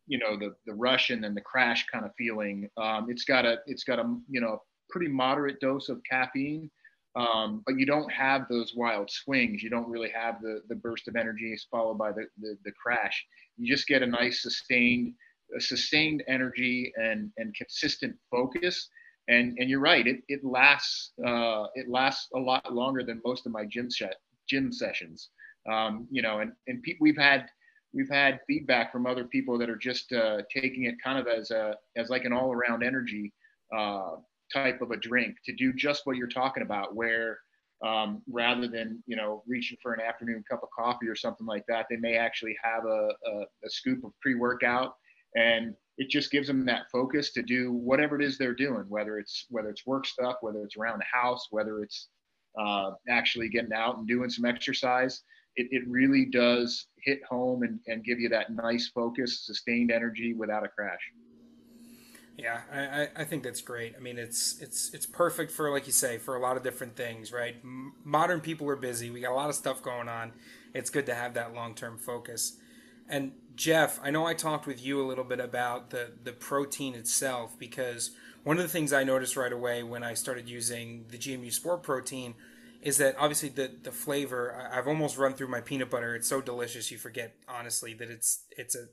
you 0.06 0.18
know 0.18 0.36
the 0.36 0.54
the 0.66 0.74
rush 0.74 1.08
and 1.08 1.24
then 1.24 1.34
the 1.34 1.40
crash 1.40 1.86
kind 1.90 2.04
of 2.04 2.10
feeling. 2.18 2.68
Um, 2.76 3.06
it's 3.08 3.24
got 3.24 3.46
a 3.46 3.60
it's 3.66 3.84
got 3.84 3.98
a 3.98 4.14
you 4.28 4.42
know 4.42 4.60
pretty 4.90 5.08
moderate 5.08 5.58
dose 5.58 5.88
of 5.88 6.02
caffeine, 6.04 6.70
um, 7.16 7.62
but 7.64 7.78
you 7.78 7.86
don't 7.86 8.12
have 8.12 8.46
those 8.50 8.74
wild 8.76 9.10
swings. 9.10 9.62
You 9.62 9.70
don't 9.70 9.88
really 9.88 10.10
have 10.10 10.42
the 10.42 10.60
the 10.68 10.76
burst 10.76 11.08
of 11.08 11.16
energy 11.16 11.56
followed 11.70 11.96
by 11.96 12.12
the, 12.12 12.26
the 12.42 12.58
the 12.66 12.72
crash. 12.72 13.24
You 13.56 13.74
just 13.74 13.88
get 13.88 14.02
a 14.02 14.06
nice 14.06 14.42
sustained 14.42 15.14
sustained 15.58 16.22
energy 16.28 16.92
and, 16.96 17.30
and 17.36 17.54
consistent 17.54 18.16
focus. 18.30 18.88
And, 19.28 19.56
and 19.58 19.68
you're 19.68 19.80
right, 19.80 20.06
it, 20.06 20.22
it 20.28 20.42
lasts 20.42 21.12
uh, 21.26 21.64
it 21.74 21.88
lasts 21.88 22.28
a 22.34 22.38
lot 22.38 22.72
longer 22.72 23.02
than 23.02 23.20
most 23.24 23.44
of 23.44 23.52
my 23.52 23.66
gym 23.66 23.90
sh- 23.90 24.04
gym 24.48 24.72
sessions. 24.72 25.30
Um, 25.70 26.06
you 26.10 26.22
know, 26.22 26.40
and, 26.40 26.52
and 26.66 26.82
pe- 26.82 26.96
we've 26.98 27.16
had 27.16 27.46
we've 27.92 28.08
had 28.08 28.40
feedback 28.46 28.92
from 28.92 29.06
other 29.06 29.24
people 29.24 29.58
that 29.58 29.68
are 29.68 29.76
just 29.76 30.12
uh, 30.12 30.38
taking 30.54 30.84
it 30.84 30.94
kind 31.02 31.18
of 31.18 31.26
as 31.26 31.50
a 31.50 31.74
as 31.96 32.08
like 32.08 32.24
an 32.24 32.32
all 32.32 32.52
around 32.52 32.82
energy 32.82 33.32
uh, 33.76 34.12
type 34.52 34.80
of 34.80 34.90
a 34.90 34.96
drink 34.96 35.36
to 35.44 35.54
do 35.54 35.72
just 35.72 36.02
what 36.04 36.16
you're 36.16 36.26
talking 36.28 36.62
about, 36.62 36.94
where 36.94 37.38
um, 37.84 38.22
rather 38.30 38.66
than 38.66 39.02
you 39.06 39.16
know 39.16 39.42
reaching 39.46 39.76
for 39.82 39.92
an 39.92 40.00
afternoon 40.00 40.42
cup 40.50 40.62
of 40.62 40.68
coffee 40.76 41.08
or 41.08 41.16
something 41.16 41.46
like 41.46 41.64
that, 41.68 41.86
they 41.90 41.96
may 41.96 42.16
actually 42.16 42.56
have 42.62 42.84
a, 42.84 43.08
a, 43.26 43.40
a 43.64 43.70
scoop 43.70 44.04
of 44.04 44.12
pre 44.20 44.34
workout 44.34 44.94
and 45.36 45.74
it 45.96 46.08
just 46.08 46.30
gives 46.30 46.46
them 46.46 46.64
that 46.64 46.90
focus 46.92 47.32
to 47.32 47.42
do 47.42 47.72
whatever 47.72 48.20
it 48.20 48.24
is 48.24 48.38
they're 48.38 48.54
doing 48.54 48.84
whether 48.88 49.18
it's 49.18 49.46
whether 49.50 49.68
it's 49.68 49.86
work 49.86 50.06
stuff 50.06 50.36
whether 50.40 50.62
it's 50.62 50.76
around 50.76 50.98
the 50.98 51.18
house 51.18 51.48
whether 51.50 51.82
it's 51.82 52.08
uh, 52.58 52.92
actually 53.08 53.48
getting 53.48 53.72
out 53.72 53.98
and 53.98 54.06
doing 54.06 54.30
some 54.30 54.44
exercise. 54.44 55.22
It, 55.56 55.68
it 55.70 55.82
really 55.88 56.26
does 56.26 56.86
hit 57.02 57.20
home 57.28 57.62
and, 57.62 57.80
and 57.86 58.04
give 58.04 58.20
you 58.20 58.28
that 58.30 58.52
nice 58.52 58.88
focus 58.88 59.44
sustained 59.44 59.90
energy 59.90 60.34
without 60.34 60.64
a 60.64 60.68
crash. 60.68 61.00
Yeah 62.36 62.60
I, 62.72 63.08
I 63.16 63.24
think 63.24 63.42
that's 63.42 63.60
great. 63.60 63.94
I 63.96 64.00
mean 64.00 64.16
it's 64.16 64.60
it's 64.60 64.94
it's 64.94 65.06
perfect 65.06 65.50
for 65.50 65.72
like 65.72 65.86
you 65.86 65.92
say 65.92 66.18
for 66.18 66.36
a 66.36 66.40
lot 66.40 66.56
of 66.56 66.62
different 66.62 66.94
things 66.94 67.32
right? 67.32 67.56
Modern 68.04 68.40
people 68.40 68.68
are 68.70 68.76
busy. 68.76 69.10
We 69.10 69.20
got 69.20 69.32
a 69.32 69.34
lot 69.34 69.48
of 69.48 69.56
stuff 69.56 69.82
going 69.82 70.08
on. 70.08 70.32
It's 70.72 70.90
good 70.90 71.06
to 71.06 71.14
have 71.16 71.34
that 71.34 71.52
long-term 71.52 71.98
focus. 71.98 72.58
And 73.08 73.32
Jeff, 73.58 73.98
I 74.04 74.12
know 74.12 74.24
I 74.24 74.34
talked 74.34 74.68
with 74.68 74.80
you 74.80 75.02
a 75.02 75.08
little 75.08 75.24
bit 75.24 75.40
about 75.40 75.90
the, 75.90 76.12
the 76.22 76.32
protein 76.32 76.94
itself 76.94 77.58
because 77.58 78.12
one 78.44 78.56
of 78.56 78.62
the 78.62 78.68
things 78.68 78.92
I 78.92 79.02
noticed 79.02 79.36
right 79.36 79.52
away 79.52 79.82
when 79.82 80.04
I 80.04 80.14
started 80.14 80.48
using 80.48 81.06
the 81.08 81.18
GMU 81.18 81.52
Sport 81.52 81.82
protein 81.82 82.34
is 82.82 82.98
that 82.98 83.16
obviously 83.18 83.48
the, 83.48 83.68
the 83.82 83.90
flavor 83.90 84.70
I've 84.72 84.86
almost 84.86 85.18
run 85.18 85.34
through 85.34 85.48
my 85.48 85.60
peanut 85.60 85.90
butter. 85.90 86.14
It's 86.14 86.28
so 86.28 86.40
delicious 86.40 86.92
you 86.92 86.98
forget 86.98 87.34
honestly 87.48 87.94
that 87.94 88.08
it's 88.08 88.44
it's 88.56 88.76
a 88.76 88.86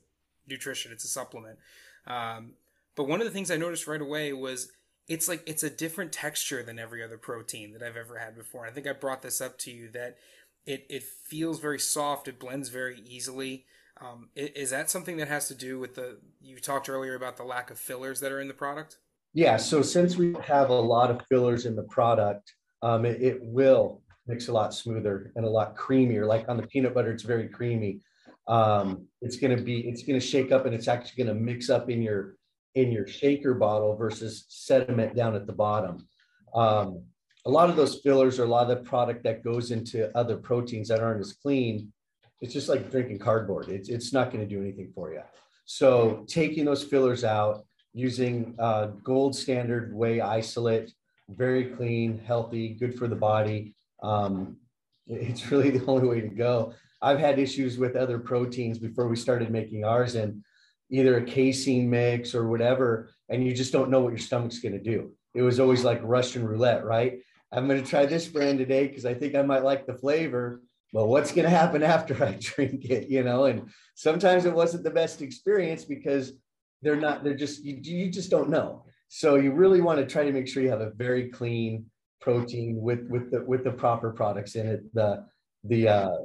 nutrition, 0.48 0.90
it's 0.90 1.04
a 1.04 1.08
supplement. 1.08 1.58
Um, 2.04 2.54
but 2.96 3.06
one 3.06 3.20
of 3.20 3.24
the 3.24 3.32
things 3.32 3.52
I 3.52 3.56
noticed 3.56 3.86
right 3.86 4.02
away 4.02 4.32
was 4.32 4.72
it's 5.06 5.28
like 5.28 5.44
it's 5.46 5.62
a 5.62 5.70
different 5.70 6.10
texture 6.10 6.64
than 6.64 6.80
every 6.80 7.04
other 7.04 7.18
protein 7.18 7.72
that 7.74 7.84
I've 7.84 7.96
ever 7.96 8.18
had 8.18 8.34
before. 8.34 8.64
And 8.64 8.72
I 8.72 8.74
think 8.74 8.88
I 8.88 8.94
brought 8.94 9.22
this 9.22 9.40
up 9.40 9.58
to 9.58 9.70
you 9.70 9.88
that 9.92 10.16
it 10.66 10.86
it 10.90 11.04
feels 11.04 11.60
very 11.60 11.78
soft, 11.78 12.26
it 12.26 12.40
blends 12.40 12.68
very 12.68 13.00
easily. 13.06 13.64
Um, 14.00 14.28
is 14.34 14.70
that 14.70 14.90
something 14.90 15.16
that 15.16 15.28
has 15.28 15.48
to 15.48 15.54
do 15.54 15.78
with 15.78 15.94
the? 15.94 16.18
You 16.40 16.58
talked 16.58 16.88
earlier 16.88 17.14
about 17.14 17.36
the 17.36 17.44
lack 17.44 17.70
of 17.70 17.78
fillers 17.78 18.20
that 18.20 18.30
are 18.30 18.40
in 18.40 18.48
the 18.48 18.54
product. 18.54 18.98
Yeah. 19.32 19.56
So 19.56 19.82
since 19.82 20.16
we 20.16 20.34
have 20.44 20.70
a 20.70 20.74
lot 20.74 21.10
of 21.10 21.22
fillers 21.28 21.66
in 21.66 21.76
the 21.76 21.82
product, 21.84 22.52
um, 22.82 23.04
it, 23.04 23.22
it, 23.22 23.38
will 23.42 24.02
mix 24.26 24.48
a 24.48 24.52
lot 24.52 24.74
smoother 24.74 25.32
and 25.36 25.44
a 25.44 25.48
lot 25.48 25.76
creamier. 25.76 26.26
Like 26.26 26.48
on 26.48 26.56
the 26.56 26.66
peanut 26.66 26.94
butter, 26.94 27.10
it's 27.10 27.22
very 27.22 27.48
creamy. 27.48 28.00
Um, 28.48 29.06
it's 29.22 29.36
going 29.36 29.56
to 29.56 29.62
be. 29.62 29.80
It's 29.88 30.02
going 30.02 30.18
to 30.20 30.26
shake 30.26 30.52
up, 30.52 30.66
and 30.66 30.74
it's 30.74 30.88
actually 30.88 31.24
going 31.24 31.34
to 31.34 31.42
mix 31.42 31.70
up 31.70 31.88
in 31.88 32.02
your 32.02 32.36
in 32.74 32.92
your 32.92 33.06
shaker 33.06 33.54
bottle 33.54 33.96
versus 33.96 34.44
sediment 34.48 35.16
down 35.16 35.34
at 35.34 35.46
the 35.46 35.52
bottom. 35.52 36.06
Um, 36.54 37.02
a 37.46 37.50
lot 37.50 37.70
of 37.70 37.76
those 37.76 38.00
fillers 38.00 38.38
are 38.38 38.44
a 38.44 38.48
lot 38.48 38.70
of 38.70 38.76
the 38.76 38.84
product 38.84 39.24
that 39.24 39.42
goes 39.42 39.70
into 39.70 40.16
other 40.16 40.36
proteins 40.36 40.88
that 40.88 41.00
aren't 41.00 41.20
as 41.20 41.32
clean 41.32 41.92
it's 42.40 42.52
just 42.52 42.68
like 42.68 42.90
drinking 42.90 43.18
cardboard. 43.18 43.68
It's, 43.68 43.88
it's 43.88 44.12
not 44.12 44.30
going 44.30 44.46
to 44.46 44.54
do 44.54 44.60
anything 44.60 44.92
for 44.94 45.12
you. 45.12 45.22
So 45.64 46.24
taking 46.28 46.64
those 46.64 46.84
fillers 46.84 47.24
out, 47.24 47.64
using 47.92 48.54
uh, 48.58 48.88
gold 49.02 49.34
standard 49.34 49.94
whey 49.94 50.20
isolate, 50.20 50.92
very 51.30 51.64
clean, 51.64 52.20
healthy, 52.24 52.74
good 52.74 52.96
for 52.96 53.08
the 53.08 53.16
body. 53.16 53.74
Um, 54.02 54.58
it's 55.06 55.46
really 55.50 55.70
the 55.70 55.84
only 55.86 56.06
way 56.06 56.20
to 56.20 56.28
go. 56.28 56.74
I've 57.02 57.18
had 57.18 57.38
issues 57.38 57.78
with 57.78 57.96
other 57.96 58.18
proteins 58.18 58.78
before 58.78 59.08
we 59.08 59.16
started 59.16 59.50
making 59.50 59.84
ours 59.84 60.14
and 60.14 60.42
either 60.90 61.16
a 61.16 61.24
casein 61.24 61.90
mix 61.90 62.34
or 62.34 62.48
whatever, 62.48 63.10
and 63.28 63.44
you 63.44 63.52
just 63.52 63.72
don't 63.72 63.90
know 63.90 64.00
what 64.00 64.10
your 64.10 64.18
stomach's 64.18 64.60
going 64.60 64.72
to 64.72 64.82
do. 64.82 65.12
It 65.34 65.42
was 65.42 65.60
always 65.60 65.84
like 65.84 66.00
Russian 66.02 66.46
roulette, 66.46 66.84
right? 66.84 67.18
I'm 67.52 67.66
going 67.66 67.82
to 67.82 67.88
try 67.88 68.06
this 68.06 68.26
brand 68.26 68.58
today 68.58 68.86
because 68.86 69.04
I 69.04 69.14
think 69.14 69.34
I 69.34 69.42
might 69.42 69.64
like 69.64 69.86
the 69.86 69.94
flavor 69.94 70.62
well, 70.92 71.08
what's 71.08 71.32
going 71.32 71.44
to 71.44 71.50
happen 71.50 71.82
after 71.82 72.22
I 72.24 72.32
drink 72.40 72.84
it? 72.84 73.08
You 73.08 73.22
know, 73.22 73.44
and 73.44 73.70
sometimes 73.94 74.44
it 74.44 74.54
wasn't 74.54 74.84
the 74.84 74.90
best 74.90 75.22
experience 75.22 75.84
because 75.84 76.32
they're 76.82 76.96
not, 76.96 77.24
they're 77.24 77.34
just, 77.34 77.64
you, 77.64 77.78
you 77.82 78.10
just 78.10 78.30
don't 78.30 78.50
know. 78.50 78.84
So 79.08 79.36
you 79.36 79.52
really 79.52 79.80
want 79.80 79.98
to 80.00 80.06
try 80.06 80.24
to 80.24 80.32
make 80.32 80.48
sure 80.48 80.62
you 80.62 80.70
have 80.70 80.80
a 80.80 80.90
very 80.90 81.28
clean 81.28 81.86
protein 82.20 82.80
with, 82.80 83.06
with 83.08 83.30
the, 83.30 83.44
with 83.44 83.64
the 83.64 83.70
proper 83.70 84.10
products 84.10 84.56
in 84.56 84.66
it, 84.66 84.94
the, 84.94 85.24
the, 85.64 85.88
uh, 85.88 86.16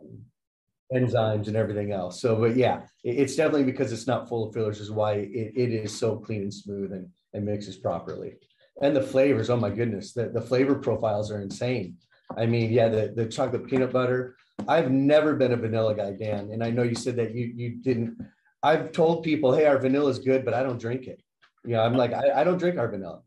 enzymes 0.94 1.48
and 1.48 1.56
everything 1.56 1.92
else. 1.92 2.22
So, 2.22 2.36
but 2.36 2.56
yeah, 2.56 2.82
it's 3.04 3.36
definitely 3.36 3.64
because 3.64 3.92
it's 3.92 4.08
not 4.08 4.28
full 4.28 4.48
of 4.48 4.54
fillers 4.54 4.80
is 4.80 4.92
why 4.92 5.14
it, 5.14 5.54
it 5.56 5.72
is 5.72 5.98
so 5.98 6.18
clean 6.18 6.42
and 6.44 6.54
smooth 6.54 6.92
and, 6.92 7.08
and 7.34 7.46
mixes 7.46 7.78
properly. 7.78 8.34
And 8.82 8.96
the 8.96 9.02
flavors, 9.02 9.50
oh 9.50 9.58
my 9.58 9.70
goodness, 9.70 10.14
the, 10.14 10.30
the 10.30 10.42
flavor 10.42 10.76
profiles 10.76 11.32
are 11.32 11.42
insane. 11.42 11.98
I 12.38 12.46
mean, 12.46 12.72
yeah, 12.72 12.90
the, 12.90 13.14
the 13.16 13.26
chocolate 13.26 13.68
peanut 13.68 13.92
butter, 13.92 14.36
I've 14.68 14.92
never 14.92 15.36
been 15.36 15.54
a 15.54 15.58
vanilla 15.58 15.96
guy, 15.96 16.12
Dan, 16.12 16.52
and 16.52 16.64
I 16.64 16.70
know 16.70 16.84
you 16.84 16.96
said 16.96 17.16
that 17.18 17.36
you 17.36 17.52
you 17.56 17.70
didn't. 17.82 18.18
I've 18.64 18.92
told 18.92 19.24
people, 19.24 19.54
hey, 19.54 19.66
our 19.66 19.80
vanilla 19.80 20.12
is 20.12 20.20
good, 20.20 20.46
but 20.46 20.54
I 20.54 20.62
don't 20.62 20.80
drink 20.80 21.08
it. 21.08 21.22
You 21.66 21.74
know, 21.74 21.82
I'm 21.82 21.96
like, 21.96 22.14
I, 22.14 22.42
I 22.42 22.44
don't 22.44 22.58
drink 22.58 22.78
our 22.78 22.88
vanilla. 22.88 23.22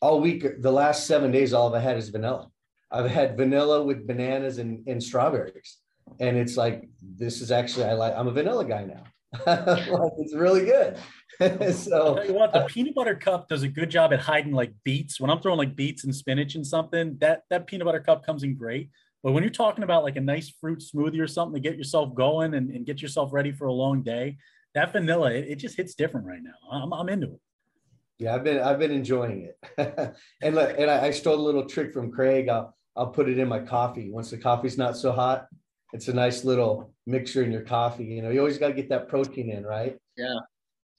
All 0.00 0.20
week, 0.20 0.44
the 0.60 0.70
last 0.70 1.06
seven 1.06 1.32
days, 1.32 1.52
all 1.52 1.74
I've 1.74 1.82
had 1.82 1.96
is 1.96 2.08
vanilla. 2.08 2.50
I've 2.90 3.10
had 3.10 3.36
vanilla 3.36 3.82
with 3.82 4.06
bananas 4.06 4.58
and, 4.58 4.86
and 4.86 5.02
strawberries. 5.02 5.78
And 6.20 6.36
it's 6.36 6.56
like, 6.56 6.88
this 7.02 7.40
is 7.40 7.50
actually, 7.50 7.86
I 7.86 7.94
like, 7.94 8.14
I'm 8.14 8.28
a 8.28 8.32
vanilla 8.32 8.64
guy 8.64 8.84
now. 8.84 9.04
like, 9.46 10.12
it's 10.18 10.34
really 10.34 10.64
good. 10.64 10.96
so 11.72 12.22
you 12.22 12.34
what, 12.34 12.52
the 12.52 12.64
uh, 12.64 12.66
peanut 12.66 12.94
butter 12.94 13.14
cup 13.14 13.48
does 13.48 13.62
a 13.62 13.68
good 13.68 13.90
job 13.90 14.12
at 14.12 14.20
hiding 14.20 14.52
like 14.52 14.72
beets. 14.84 15.20
When 15.20 15.30
I'm 15.30 15.40
throwing 15.40 15.58
like 15.58 15.76
beets 15.76 16.04
and 16.04 16.14
spinach 16.14 16.54
and 16.54 16.66
something, 16.66 17.16
that 17.18 17.42
that 17.50 17.66
peanut 17.66 17.84
butter 17.84 18.00
cup 18.00 18.24
comes 18.24 18.42
in 18.42 18.56
great. 18.56 18.90
But 19.22 19.32
when 19.32 19.42
you're 19.42 19.50
talking 19.50 19.84
about 19.84 20.04
like 20.04 20.16
a 20.16 20.20
nice 20.20 20.50
fruit 20.60 20.80
smoothie 20.80 21.20
or 21.20 21.26
something 21.26 21.60
to 21.60 21.68
get 21.68 21.76
yourself 21.76 22.14
going 22.14 22.54
and, 22.54 22.70
and 22.70 22.86
get 22.86 23.02
yourself 23.02 23.32
ready 23.32 23.52
for 23.52 23.66
a 23.66 23.72
long 23.72 24.02
day, 24.02 24.38
that 24.74 24.92
vanilla, 24.92 25.32
it, 25.32 25.48
it 25.48 25.56
just 25.56 25.76
hits 25.76 25.94
different 25.94 26.26
right 26.26 26.42
now. 26.42 26.52
I'm, 26.70 26.92
I'm 26.92 27.08
into 27.08 27.26
it. 27.28 27.40
Yeah, 28.18 28.34
I've 28.34 28.44
been 28.44 28.60
I've 28.60 28.78
been 28.78 28.92
enjoying 28.92 29.50
it, 29.50 30.14
and 30.42 30.54
look, 30.54 30.74
and 30.78 30.90
I, 30.90 31.08
I, 31.08 31.10
stole 31.10 31.34
a 31.34 31.42
little 31.42 31.66
trick 31.66 31.92
from 31.92 32.10
Craig. 32.10 32.48
I'll 32.48 32.74
I'll 32.96 33.08
put 33.08 33.28
it 33.28 33.38
in 33.38 33.46
my 33.46 33.58
coffee 33.58 34.10
once 34.10 34.30
the 34.30 34.38
coffee's 34.38 34.78
not 34.78 34.96
so 34.96 35.12
hot. 35.12 35.48
It's 35.92 36.08
a 36.08 36.14
nice 36.14 36.42
little 36.42 36.94
mixture 37.06 37.42
in 37.42 37.52
your 37.52 37.62
coffee. 37.62 38.04
You 38.04 38.22
know, 38.22 38.30
you 38.30 38.38
always 38.38 38.56
got 38.56 38.68
to 38.68 38.74
get 38.74 38.88
that 38.88 39.08
protein 39.08 39.50
in, 39.50 39.64
right? 39.64 39.98
Yeah. 40.16 40.38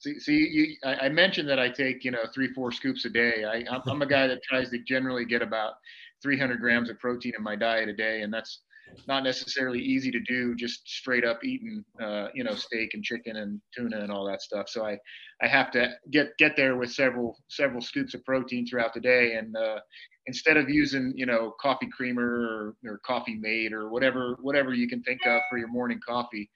See, 0.00 0.20
see, 0.20 0.36
you, 0.36 0.76
I, 0.84 1.06
I 1.06 1.08
mentioned 1.08 1.48
that 1.48 1.58
I 1.58 1.68
take 1.68 2.04
you 2.04 2.12
know 2.12 2.24
three 2.32 2.52
four 2.52 2.70
scoops 2.70 3.04
a 3.04 3.10
day. 3.10 3.44
I 3.44 3.64
I'm, 3.74 3.82
I'm 3.88 4.02
a 4.02 4.06
guy 4.06 4.26
that 4.28 4.42
tries 4.42 4.70
to 4.70 4.78
generally 4.78 5.24
get 5.24 5.42
about 5.42 5.74
300 6.22 6.60
grams 6.60 6.90
of 6.90 6.98
protein 6.98 7.32
in 7.36 7.42
my 7.42 7.56
diet 7.56 7.88
a 7.88 7.92
day, 7.92 8.22
and 8.22 8.32
that's 8.32 8.62
not 9.06 9.24
necessarily 9.24 9.80
easy 9.80 10.10
to 10.10 10.20
do 10.20 10.54
just 10.54 10.88
straight 10.88 11.24
up 11.24 11.44
eating 11.44 11.84
uh, 12.00 12.28
you 12.32 12.44
know 12.44 12.54
steak 12.54 12.90
and 12.94 13.02
chicken 13.02 13.36
and 13.36 13.60
tuna 13.76 13.98
and 13.98 14.12
all 14.12 14.24
that 14.26 14.40
stuff. 14.42 14.68
So 14.68 14.84
i 14.86 14.96
i 15.42 15.46
have 15.48 15.70
to 15.72 15.90
get 16.12 16.28
get 16.38 16.56
there 16.56 16.76
with 16.76 16.92
several 16.92 17.36
several 17.48 17.80
scoops 17.80 18.14
of 18.14 18.24
protein 18.24 18.66
throughout 18.66 18.94
the 18.94 19.00
day. 19.00 19.34
And 19.34 19.56
uh, 19.56 19.80
instead 20.26 20.56
of 20.56 20.68
using 20.68 21.12
you 21.16 21.26
know 21.26 21.54
coffee 21.60 21.88
creamer 21.90 22.74
or, 22.84 22.90
or 22.90 22.98
coffee 23.04 23.34
mate 23.34 23.72
or 23.72 23.90
whatever 23.90 24.36
whatever 24.42 24.72
you 24.74 24.88
can 24.88 25.02
think 25.02 25.20
of 25.26 25.40
for 25.50 25.58
your 25.58 25.68
morning 25.68 26.00
coffee 26.06 26.48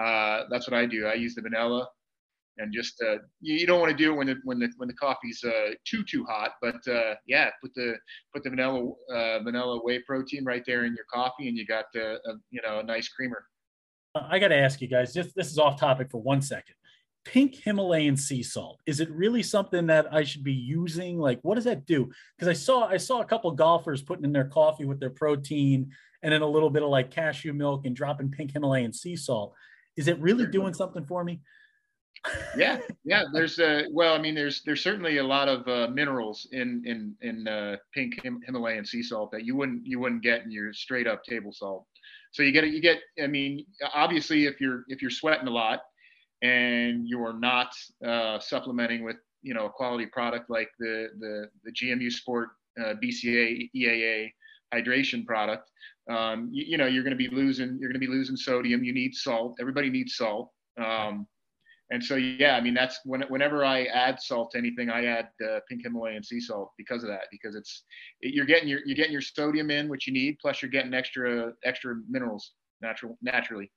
uh, 0.00 0.44
that's 0.50 0.68
what 0.68 0.78
i 0.78 0.86
do. 0.86 1.06
I 1.06 1.14
use 1.14 1.34
the 1.34 1.42
vanilla 1.42 1.88
and 2.58 2.72
just 2.72 3.02
uh, 3.02 3.16
you, 3.40 3.56
you, 3.56 3.66
don't 3.66 3.80
want 3.80 3.90
to 3.90 3.96
do 3.96 4.12
it 4.12 4.16
when 4.16 4.26
the 4.26 4.36
when 4.44 4.58
the 4.58 4.68
when 4.76 4.88
the 4.88 4.94
coffee's 4.94 5.42
uh, 5.44 5.70
too 5.84 6.04
too 6.04 6.24
hot. 6.24 6.52
But 6.60 6.86
uh, 6.88 7.14
yeah, 7.26 7.50
put 7.62 7.74
the 7.74 7.96
put 8.32 8.44
the 8.44 8.50
vanilla 8.50 8.92
uh, 9.10 9.42
vanilla 9.42 9.80
whey 9.82 10.00
protein 10.00 10.44
right 10.44 10.62
there 10.66 10.84
in 10.84 10.94
your 10.94 11.06
coffee, 11.12 11.48
and 11.48 11.56
you 11.56 11.66
got 11.66 11.86
a, 11.94 12.16
you 12.50 12.60
know 12.62 12.80
a 12.80 12.82
nice 12.82 13.08
creamer. 13.08 13.44
I 14.14 14.38
got 14.38 14.48
to 14.48 14.56
ask 14.56 14.80
you 14.80 14.88
guys. 14.88 15.12
Just 15.12 15.34
this 15.34 15.50
is 15.50 15.58
off 15.58 15.78
topic 15.78 16.10
for 16.10 16.20
one 16.20 16.40
second. 16.40 16.74
Pink 17.24 17.56
Himalayan 17.56 18.16
sea 18.16 18.42
salt 18.42 18.80
is 18.86 19.00
it 19.00 19.10
really 19.10 19.42
something 19.42 19.86
that 19.86 20.06
I 20.12 20.22
should 20.22 20.44
be 20.44 20.52
using? 20.52 21.18
Like, 21.18 21.40
what 21.42 21.56
does 21.56 21.64
that 21.64 21.84
do? 21.84 22.10
Because 22.36 22.48
I 22.48 22.52
saw 22.52 22.86
I 22.86 22.98
saw 22.98 23.20
a 23.20 23.24
couple 23.24 23.50
golfers 23.50 24.02
putting 24.02 24.24
in 24.24 24.32
their 24.32 24.48
coffee 24.48 24.84
with 24.84 25.00
their 25.00 25.10
protein 25.10 25.90
and 26.22 26.32
then 26.32 26.42
a 26.42 26.46
little 26.46 26.70
bit 26.70 26.82
of 26.82 26.88
like 26.88 27.10
cashew 27.10 27.52
milk 27.52 27.84
and 27.84 27.96
dropping 27.96 28.30
pink 28.30 28.52
Himalayan 28.52 28.92
sea 28.92 29.16
salt. 29.16 29.54
Is 29.96 30.08
it 30.08 30.20
really 30.20 30.46
doing 30.46 30.74
something 30.74 31.04
for 31.04 31.24
me? 31.24 31.40
Yeah, 32.56 32.78
yeah. 33.04 33.24
There's 33.32 33.58
uh, 33.58 33.82
well, 33.90 34.14
I 34.14 34.18
mean, 34.18 34.34
there's 34.34 34.62
there's 34.62 34.82
certainly 34.82 35.18
a 35.18 35.24
lot 35.24 35.48
of 35.48 35.66
uh, 35.68 35.88
minerals 35.92 36.48
in 36.52 36.82
in 36.84 37.14
in 37.20 37.48
uh, 37.48 37.76
pink 37.94 38.22
Him- 38.24 38.40
Himalayan 38.46 38.84
sea 38.84 39.02
salt 39.02 39.30
that 39.32 39.44
you 39.44 39.56
wouldn't 39.56 39.86
you 39.86 39.98
wouldn't 40.00 40.22
get 40.22 40.42
in 40.44 40.50
your 40.50 40.72
straight 40.72 41.06
up 41.06 41.22
table 41.24 41.52
salt. 41.52 41.86
So 42.32 42.42
you 42.42 42.52
get 42.52 42.64
it. 42.64 42.72
You 42.72 42.80
get. 42.80 42.98
I 43.22 43.26
mean, 43.26 43.64
obviously, 43.94 44.46
if 44.46 44.60
you're 44.60 44.84
if 44.88 45.02
you're 45.02 45.10
sweating 45.10 45.46
a 45.46 45.50
lot 45.50 45.80
and 46.42 47.08
you're 47.08 47.38
not 47.38 47.72
uh, 48.06 48.38
supplementing 48.38 49.04
with 49.04 49.16
you 49.42 49.54
know 49.54 49.66
a 49.66 49.70
quality 49.70 50.06
product 50.06 50.50
like 50.50 50.68
the 50.78 51.08
the 51.18 51.48
the 51.64 51.72
GMU 51.72 52.10
Sport 52.10 52.50
uh, 52.78 52.94
BCA 53.02 53.70
EAA 53.74 54.30
hydration 54.74 55.24
product, 55.24 55.70
um, 56.10 56.48
you, 56.52 56.64
you 56.66 56.76
know 56.76 56.86
you're 56.86 57.04
going 57.04 57.16
to 57.16 57.28
be 57.28 57.34
losing 57.34 57.78
you're 57.80 57.90
going 57.90 58.00
to 58.00 58.06
be 58.06 58.12
losing 58.12 58.36
sodium. 58.36 58.84
You 58.84 58.92
need 58.92 59.14
salt. 59.14 59.56
Everybody 59.60 59.90
needs 59.90 60.16
salt. 60.16 60.50
Um, 60.78 61.26
and 61.90 62.02
so 62.02 62.16
yeah 62.16 62.56
i 62.56 62.60
mean 62.60 62.74
that's 62.74 63.00
when, 63.04 63.22
whenever 63.28 63.64
i 63.64 63.84
add 63.84 64.20
salt 64.20 64.50
to 64.50 64.58
anything 64.58 64.90
i 64.90 65.04
add 65.04 65.28
uh, 65.48 65.60
pink 65.68 65.82
himalayan 65.82 66.22
sea 66.22 66.40
salt 66.40 66.72
because 66.76 67.02
of 67.02 67.08
that 67.08 67.22
because 67.30 67.54
it's 67.54 67.84
it, 68.20 68.34
you're 68.34 68.46
getting 68.46 68.68
your 68.68 68.80
you're 68.84 68.96
getting 68.96 69.12
your 69.12 69.20
sodium 69.20 69.70
in 69.70 69.88
which 69.88 70.06
you 70.06 70.12
need 70.12 70.36
plus 70.40 70.62
you're 70.62 70.70
getting 70.70 70.94
extra 70.94 71.52
extra 71.64 71.94
minerals 72.08 72.52
natural 72.80 73.18
naturally. 73.22 73.70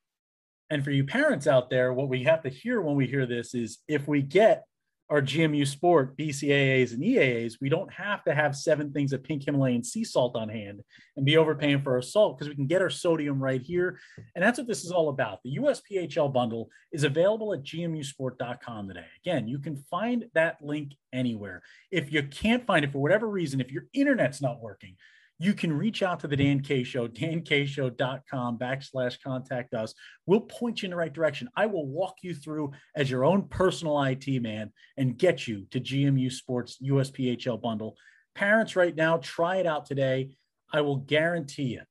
And 0.69 0.83
for 0.83 0.91
you 0.91 1.03
parents 1.03 1.47
out 1.47 1.69
there 1.69 1.93
what 1.93 2.09
we 2.09 2.23
have 2.23 2.43
to 2.43 2.49
hear 2.49 2.81
when 2.81 2.95
we 2.95 3.07
hear 3.07 3.25
this 3.25 3.55
is 3.55 3.79
if 3.87 4.07
we 4.07 4.21
get 4.21 4.65
our 5.09 5.21
GMU 5.21 5.65
Sport 5.65 6.15
BCAAs 6.17 6.93
and 6.93 7.01
EAAs, 7.01 7.55
we 7.59 7.69
don't 7.69 7.91
have 7.91 8.23
to 8.25 8.35
have 8.35 8.55
seven 8.55 8.91
things 8.91 9.11
of 9.11 9.23
pink 9.23 9.43
Himalayan 9.43 9.83
sea 9.83 10.03
salt 10.03 10.35
on 10.35 10.49
hand 10.49 10.81
and 11.17 11.25
be 11.25 11.37
overpaying 11.37 11.81
for 11.81 11.95
our 11.95 12.01
salt 12.01 12.37
because 12.37 12.47
we 12.49 12.55
can 12.55 12.67
get 12.67 12.81
our 12.81 12.91
sodium 12.91 13.41
right 13.41 13.61
here. 13.61 13.99
And 14.35 14.43
that's 14.43 14.59
what 14.59 14.67
this 14.67 14.85
is 14.85 14.91
all 14.91 15.09
about. 15.09 15.39
The 15.43 15.57
USPHL 15.57 16.31
bundle 16.31 16.69
is 16.91 17.03
available 17.03 17.53
at 17.53 17.63
gmusport.com 17.63 18.87
today. 18.87 19.05
Again, 19.23 19.47
you 19.47 19.57
can 19.57 19.77
find 19.89 20.25
that 20.35 20.57
link 20.61 20.93
anywhere. 21.11 21.63
If 21.91 22.11
you 22.11 22.23
can't 22.23 22.65
find 22.67 22.85
it 22.85 22.91
for 22.91 22.99
whatever 22.99 23.27
reason, 23.27 23.61
if 23.61 23.71
your 23.71 23.85
internet's 23.93 24.41
not 24.41 24.61
working, 24.61 24.95
you 25.41 25.53
can 25.53 25.71
reach 25.71 26.03
out 26.03 26.19
to 26.19 26.27
the 26.27 26.35
Dan 26.35 26.59
K 26.59 26.83
Show, 26.83 27.07
dankshow.com 27.07 28.59
backslash 28.59 29.23
contact 29.23 29.73
us. 29.73 29.93
We'll 30.25 30.41
point 30.41 30.81
you 30.81 30.87
in 30.87 30.91
the 30.91 30.97
right 30.97 31.13
direction. 31.13 31.49
I 31.55 31.65
will 31.65 31.87
walk 31.87 32.17
you 32.21 32.35
through 32.35 32.71
as 32.93 33.09
your 33.09 33.23
own 33.23 33.47
personal 33.47 34.03
IT 34.03 34.27
man 34.41 34.73
and 34.97 35.17
get 35.17 35.47
you 35.47 35.65
to 35.71 35.79
GMU 35.79 36.29
Sports 36.29 36.77
USPHL 36.83 37.61
bundle. 37.61 37.95
Parents, 38.35 38.75
right 38.75 38.95
now, 38.95 39.17
try 39.17 39.57
it 39.57 39.65
out 39.65 39.85
today. 39.85 40.31
I 40.73 40.81
will 40.81 40.97
guarantee 40.97 41.63
you, 41.63 41.81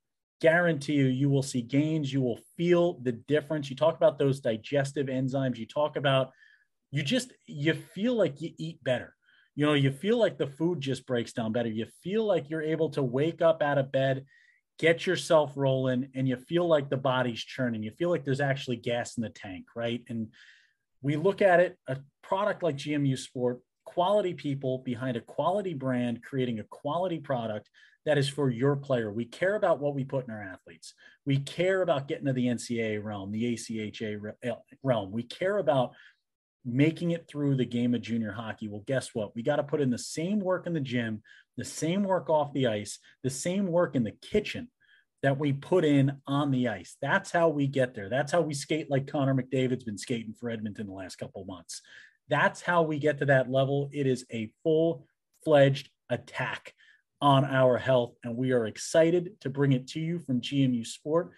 guarantee 0.43 0.95
you, 0.95 1.07
you 1.07 1.31
will 1.31 1.43
see 1.43 1.63
gains. 1.63 2.13
You 2.13 2.21
will 2.21 2.39
feel 2.57 3.01
the 3.01 3.13
difference. 3.13 3.71
You 3.71 3.77
talk 3.77 3.97
about 3.97 4.19
those 4.19 4.41
digestive 4.41 5.07
enzymes. 5.07 5.57
You 5.57 5.67
talk 5.67 5.97
about, 5.97 6.33
you 6.91 7.03
just, 7.03 7.33
you 7.47 7.73
feel 7.73 8.15
like 8.15 8.43
you 8.43 8.53
eat 8.59 8.85
better 8.85 9.15
you 9.59 9.67
know 9.67 9.75
you 9.75 9.91
feel 9.91 10.19
like 10.19 10.39
the 10.39 10.47
food 10.47 10.81
just 10.81 11.05
breaks 11.05 11.33
down 11.33 11.51
better. 11.51 11.69
You 11.69 11.87
feel 12.05 12.25
like 12.25 12.49
you're 12.49 12.63
able 12.63 12.91
to 12.91 13.03
wake 13.03 13.43
up 13.43 13.61
out 13.61 13.77
of 13.77 13.91
bed 13.91 14.25
get 14.79 15.05
yourself 15.05 15.51
rolling 15.57 16.09
and 16.15 16.29
you 16.29 16.37
feel 16.37 16.69
like 16.69 16.89
the 16.89 16.97
body's 16.97 17.43
churning. 17.43 17.83
You 17.83 17.91
feel 17.91 18.09
like 18.09 18.25
there's 18.25 18.41
actually 18.41 18.77
gas 18.77 19.17
in 19.17 19.25
the 19.25 19.31
tank 19.31 19.67
right? 19.75 20.01
And 20.09 20.29
we 21.03 21.17
look 21.17 21.43
at 21.43 21.59
it 21.59 21.77
a 21.89 21.99
product 22.23 22.63
like 22.63 22.77
gmu 22.77 23.19
sport 23.19 23.59
quality 23.85 24.33
people 24.33 24.79
behind 24.79 25.17
a 25.17 25.21
quality 25.21 25.75
brand 25.75 26.23
creating 26.23 26.61
a 26.61 26.65
quality 26.71 27.19
product 27.19 27.69
that 28.07 28.17
is 28.17 28.29
for 28.29 28.51
your 28.51 28.77
player. 28.77 29.11
We 29.11 29.25
care 29.25 29.57
about 29.57 29.81
what 29.81 29.97
we 29.97 30.05
put 30.05 30.29
in 30.29 30.33
our 30.33 30.43
athletes. 30.43 30.95
We 31.27 31.39
care 31.39 31.83
about 31.83 32.07
getting 32.07 32.27
to 32.27 32.33
the 32.33 32.47
ncaa 32.47 33.03
realm 33.03 33.33
the 33.33 33.55
acha 33.55 34.35
eh, 34.45 34.53
realm. 34.85 35.11
We 35.11 35.25
care 35.25 35.59
about 35.59 35.97
making 36.65 37.13
it 37.13 37.27
through 37.29 37.57
the 37.57 37.65
game 37.65 37.95
of 37.95 38.03
junior 38.03 38.33
hockey. 38.33 38.69
Well, 38.69 38.85
guess 38.87 39.15
what? 39.15 39.35
We 39.35 39.43
got 39.43 39.57
to 39.57 39.63
put 39.63 39.81
in 39.81 39.91
the 39.91 39.99
same 39.99 40.41
work 40.41 40.67
in 40.67 40.73
the 40.73 40.81
gym, 40.81 41.23
the 41.57 41.65
same 41.65 42.03
work 42.03 42.29
off 42.29 42.53
the 42.53 42.67
ice, 42.67 42.99
the 43.23 43.31
same 43.31 43.67
work 43.67 43.95
in 43.97 44.05
the 44.05 44.17
kitchen 44.23 44.69
that 45.23 45.39
we 45.39 45.53
put 45.53 45.85
in 45.85 46.13
on 46.27 46.51
the 46.51 46.69
ice. 46.69 46.97
That's 47.03 47.31
how 47.31 47.49
we 47.49 47.67
get 47.67 47.95
there. 47.95 48.09
That's 48.09 48.31
how 48.31 48.41
we 48.41 48.55
skate 48.55 48.91
like 48.91 49.11
Connor 49.11 49.35
McDavid's 49.35 49.85
been 49.85 49.99
skating 49.99 50.35
for 50.39 50.51
Edmonton 50.51 50.87
the 50.87 50.93
last 50.93 51.17
couple 51.17 51.45
months. 51.45 51.83
That's 52.29 52.61
how 52.61 52.83
we 52.83 52.99
get 52.99 53.19
to 53.19 53.27
that 53.27 53.51
level. 53.51 53.91
It 53.93 54.07
is 54.07 54.25
a 54.31 54.53
full 54.63 55.07
fledged 55.45 55.91
attack 56.11 56.75
on 57.21 57.45
our 57.45 57.79
health, 57.79 58.15
and 58.23 58.37
we 58.37 58.53
are 58.53 58.67
excited 58.67 59.41
to 59.41 59.51
bring 59.51 59.73
it 59.73 59.89
to 59.89 60.01
you 60.01 60.21
from 60.21 60.41
GMU 60.41 60.87
Sport. 60.87 61.33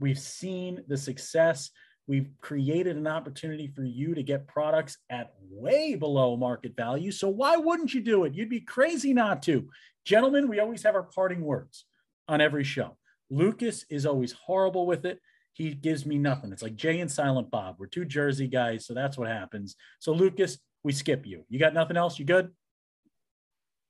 We've 0.00 0.18
seen 0.18 0.82
the 0.88 0.96
success 0.96 1.70
We've 2.08 2.28
created 2.40 2.96
an 2.96 3.06
opportunity 3.06 3.66
for 3.66 3.82
you 3.82 4.14
to 4.14 4.22
get 4.22 4.46
products 4.46 4.98
at 5.10 5.34
way 5.50 5.96
below 5.96 6.36
market 6.36 6.76
value. 6.76 7.10
So 7.10 7.28
why 7.28 7.56
wouldn't 7.56 7.92
you 7.92 8.00
do 8.00 8.24
it? 8.24 8.34
You'd 8.34 8.48
be 8.48 8.60
crazy 8.60 9.12
not 9.12 9.42
to. 9.44 9.68
Gentlemen, 10.04 10.48
we 10.48 10.60
always 10.60 10.84
have 10.84 10.94
our 10.94 11.02
parting 11.02 11.40
words 11.40 11.84
on 12.28 12.40
every 12.40 12.62
show. 12.62 12.96
Lucas 13.28 13.84
is 13.90 14.06
always 14.06 14.32
horrible 14.32 14.86
with 14.86 15.04
it. 15.04 15.20
He 15.52 15.74
gives 15.74 16.06
me 16.06 16.18
nothing. 16.18 16.52
It's 16.52 16.62
like 16.62 16.76
Jay 16.76 17.00
and 17.00 17.10
Silent 17.10 17.50
Bob. 17.50 17.76
We're 17.78 17.86
two 17.86 18.04
Jersey 18.04 18.46
guys, 18.46 18.86
so 18.86 18.94
that's 18.94 19.18
what 19.18 19.28
happens. 19.28 19.74
So 19.98 20.12
Lucas, 20.12 20.58
we 20.84 20.92
skip 20.92 21.26
you. 21.26 21.44
You 21.48 21.58
got 21.58 21.74
nothing 21.74 21.96
else? 21.96 22.18
You 22.18 22.24
good? 22.24 22.52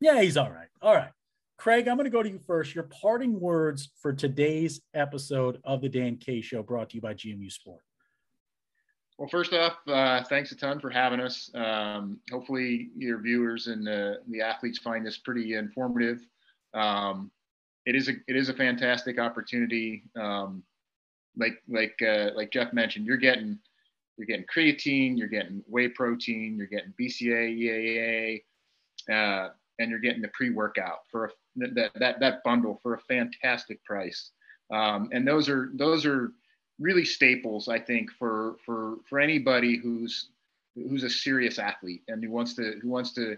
Yeah, 0.01 0.23
he's 0.23 0.37
all 0.37 0.51
right. 0.51 0.69
All 0.81 0.95
right. 0.95 1.11
Craig, 1.59 1.89
I'm 1.89 1.97
going 1.97 2.05
to 2.05 2.11
go 2.11 2.23
to 2.23 2.29
you 2.29 2.39
first. 2.47 2.75
Your 2.75 2.85
parting 2.85 3.41
words 3.41 3.91
for 4.01 4.13
today's 4.13 4.81
episode 4.95 5.59
of 5.65 5.81
the 5.81 5.89
Dan 5.89 6.17
K 6.17 6.41
Show 6.41 6.63
brought 6.63 6.91
to 6.91 6.97
you 6.97 7.01
by 7.01 7.15
GMU 7.15 7.51
Sport. 7.51 7.83
Well, 9.19 9.29
first 9.29 9.55
off, 9.55 9.77
uh, 9.89 10.23
thanks 10.25 10.53
a 10.53 10.57
ton 10.57 10.79
for 10.79 10.91
having 10.91 11.21
us. 11.21 11.51
Um, 11.55 12.19
hopefully, 12.31 12.91
your 12.97 13.19
viewers 13.21 13.67
and 13.67 13.87
the, 13.87 14.21
the 14.29 14.43
athletes 14.43 14.79
find 14.79 15.07
this 15.07 15.17
pretty 15.17 15.55
informative. 15.55 16.21
Um, 16.75 17.31
it 17.87 17.95
is 17.95 18.09
a 18.09 18.13
it 18.27 18.37
is 18.37 18.49
a 18.49 18.55
fantastic 18.55 19.19
opportunity. 19.19 20.03
Um, 20.21 20.63
like 21.37 21.63
like 21.69 21.97
uh, 22.07 22.31
like 22.35 22.51
Jeff 22.51 22.73
mentioned, 22.73 23.07
you're 23.07 23.17
getting 23.17 23.59
you're 24.19 24.27
getting 24.27 24.47
creatine, 24.55 25.17
you're 25.17 25.29
getting 25.29 25.63
whey 25.67 25.89
protein, 25.89 26.57
you're 26.59 26.67
getting 26.67 26.93
BCA, 27.01 27.57
EAA, 27.59 28.43
uh, 29.11 29.51
and 29.79 29.91
you're 29.91 30.01
getting 30.01 30.23
the 30.23 30.29
pre 30.29 30.51
workout 30.51 31.01
for 31.11 31.27
a, 31.27 31.29
that 31.57 31.91
that 31.95 32.21
that 32.21 32.45
bundle 32.45 32.81
for 32.83 32.95
a 32.95 33.01
fantastic 33.09 33.83
price. 33.85 34.33
Um, 34.71 35.09
and 35.13 35.27
those 35.27 35.49
are 35.49 35.71
those 35.75 36.05
are 36.05 36.33
really 36.79 37.05
staples, 37.05 37.69
I 37.69 37.79
think, 37.79 38.11
for 38.13 38.57
for 38.65 38.97
for 39.09 39.21
anybody 39.21 39.77
who's 39.77 40.31
who's 40.75 41.05
a 41.05 41.11
serious 41.11 41.59
athlete 41.59 42.03
and 42.09 42.23
who 42.23 42.31
wants 42.31 42.55
to 42.55 42.79
who 42.83 42.89
wants 42.89 43.13
to 43.15 43.37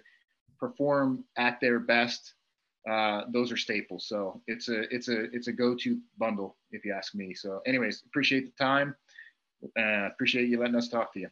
perform 0.59 1.25
at 1.37 1.61
their 1.61 1.79
best. 1.79 2.35
Uh, 2.89 3.23
those 3.33 3.53
are 3.53 3.57
staples. 3.57 4.07
So 4.07 4.41
it's 4.47 4.69
a 4.69 4.93
it's 4.95 5.09
a 5.09 5.25
it's 5.35 5.49
a 5.49 5.53
go-to 5.53 5.99
bundle 6.19 6.57
if 6.71 6.85
you 6.85 6.93
ask 6.93 7.15
me. 7.15 7.35
So, 7.35 7.61
anyways, 7.67 8.03
appreciate 8.07 8.47
the 8.47 8.65
time. 8.65 8.95
Uh, 9.79 10.07
appreciate 10.07 10.49
you 10.49 10.59
letting 10.59 10.77
us 10.77 10.89
talk 10.89 11.13
to 11.15 11.21
you. 11.21 11.29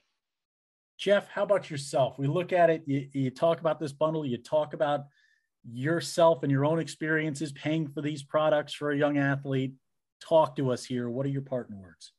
Jeff, 0.99 1.29
how 1.29 1.43
about 1.43 1.71
yourself? 1.71 2.19
We 2.19 2.27
look 2.27 2.53
at 2.53 2.71
it. 2.71 2.83
You, 2.87 3.09
you 3.13 3.31
talk 3.31 3.61
about 3.61 3.79
this 3.79 3.93
bundle. 3.93 4.25
You 4.25 4.39
talk 4.39 4.75
about 4.75 5.05
yourself 5.63 6.43
and 6.43 6.51
your 6.51 6.65
own 6.65 6.79
experiences 6.79 7.53
paying 7.53 7.89
for 7.89 8.01
these 8.01 8.23
products 8.23 8.73
for 8.73 8.93
a 8.93 8.97
young 8.97 9.19
athlete 9.19 9.75
talk 10.29 10.57
to 10.57 10.71
us 10.73 10.85
here. 10.85 11.09
What 11.09 11.27
are 11.27 11.31
your 11.31 11.43
partner 11.43 11.77
words? 11.77 12.13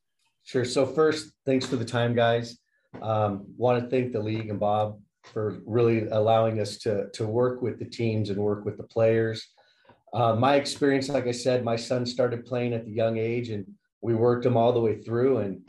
Sure. 0.43 0.65
So 0.65 0.85
first, 0.85 1.33
thanks 1.45 1.65
for 1.65 1.75
the 1.75 1.85
time, 1.85 2.15
guys. 2.15 2.57
Um, 3.01 3.45
want 3.57 3.83
to 3.83 3.89
thank 3.89 4.13
the 4.13 4.19
league 4.19 4.49
and 4.49 4.59
Bob 4.59 4.99
for 5.23 5.59
really 5.65 6.07
allowing 6.07 6.59
us 6.61 6.77
to 6.79 7.09
to 7.11 7.27
work 7.27 7.61
with 7.61 7.79
the 7.79 7.85
teams 7.85 8.29
and 8.29 8.39
work 8.39 8.63
with 8.65 8.77
the 8.77 8.83
players. 8.83 9.45
uh, 10.13 10.33
my 10.35 10.55
experience, 10.55 11.09
like 11.09 11.27
I 11.27 11.31
said, 11.33 11.65
my 11.65 11.75
son 11.75 12.05
started 12.05 12.45
playing 12.45 12.73
at 12.73 12.85
the 12.85 12.91
young 12.91 13.17
age 13.17 13.49
and 13.49 13.65
we 14.01 14.15
worked 14.15 14.45
him 14.45 14.55
all 14.55 14.71
the 14.71 14.79
way 14.79 15.01
through 15.01 15.39
and 15.39 15.61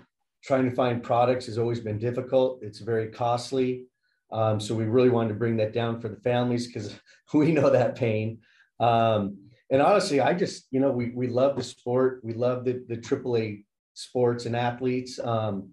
trying 0.44 0.68
to 0.68 0.74
find 0.74 1.02
products 1.02 1.46
has 1.46 1.58
always 1.58 1.80
been 1.80 1.98
difficult. 1.98 2.60
It's 2.62 2.78
very 2.78 3.08
costly. 3.08 3.86
Um, 4.30 4.60
so 4.60 4.74
we 4.74 4.84
really 4.84 5.08
wanted 5.08 5.30
to 5.30 5.34
bring 5.34 5.56
that 5.56 5.72
down 5.72 6.00
for 6.00 6.08
the 6.08 6.20
families 6.20 6.66
because 6.68 6.94
we 7.34 7.50
know 7.50 7.70
that 7.70 7.96
pain. 7.96 8.38
Um, 8.78 9.47
and 9.70 9.82
honestly, 9.82 10.20
I 10.20 10.32
just, 10.32 10.66
you 10.70 10.80
know, 10.80 10.90
we, 10.90 11.10
we 11.10 11.26
love 11.26 11.56
the 11.56 11.62
sport. 11.62 12.20
We 12.22 12.32
love 12.32 12.64
the, 12.64 12.84
the 12.88 12.96
AAA 12.96 13.64
sports 13.94 14.46
and 14.46 14.56
athletes. 14.56 15.18
Um, 15.18 15.70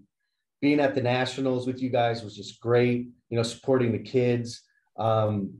being 0.61 0.79
at 0.79 0.95
the 0.95 1.01
nationals 1.01 1.67
with 1.67 1.81
you 1.81 1.89
guys 1.89 2.23
was 2.23 2.35
just 2.35 2.59
great, 2.59 3.07
you 3.29 3.37
know, 3.37 3.43
supporting 3.43 3.91
the 3.91 3.99
kids. 3.99 4.63
Um, 4.97 5.53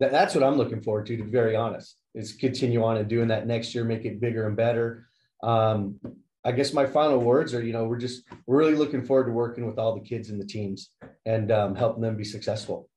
that, 0.00 0.10
that's 0.10 0.34
what 0.34 0.42
I'm 0.42 0.56
looking 0.56 0.80
forward 0.80 1.06
to, 1.06 1.16
to 1.16 1.22
be 1.22 1.30
very 1.30 1.54
honest, 1.54 1.96
is 2.14 2.32
continue 2.32 2.82
on 2.82 2.96
and 2.96 3.08
doing 3.08 3.28
that 3.28 3.46
next 3.46 3.74
year, 3.74 3.84
make 3.84 4.04
it 4.04 4.20
bigger 4.20 4.46
and 4.46 4.56
better. 4.56 5.06
Um, 5.42 6.00
I 6.44 6.50
guess 6.50 6.72
my 6.72 6.86
final 6.86 7.18
words 7.18 7.54
are, 7.54 7.62
you 7.62 7.72
know, 7.72 7.84
we're 7.84 7.98
just 7.98 8.24
we're 8.46 8.58
really 8.58 8.74
looking 8.74 9.04
forward 9.04 9.26
to 9.26 9.32
working 9.32 9.66
with 9.66 9.78
all 9.78 9.94
the 9.94 10.00
kids 10.00 10.30
and 10.30 10.40
the 10.40 10.46
teams 10.46 10.90
and 11.24 11.52
um, 11.52 11.76
helping 11.76 12.02
them 12.02 12.16
be 12.16 12.24
successful. 12.24 12.88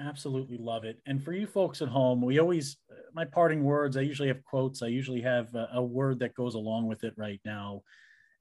Absolutely 0.00 0.58
love 0.58 0.84
it. 0.84 0.98
And 1.06 1.22
for 1.22 1.32
you 1.32 1.46
folks 1.46 1.80
at 1.82 1.88
home, 1.88 2.20
we 2.20 2.38
always 2.38 2.76
my 3.14 3.24
parting 3.24 3.62
words. 3.64 3.96
I 3.96 4.02
usually 4.02 4.28
have 4.28 4.44
quotes. 4.44 4.82
I 4.82 4.88
usually 4.88 5.22
have 5.22 5.54
a, 5.54 5.68
a 5.74 5.82
word 5.82 6.20
that 6.20 6.34
goes 6.34 6.54
along 6.54 6.86
with 6.86 7.04
it 7.04 7.14
right 7.16 7.40
now, 7.44 7.82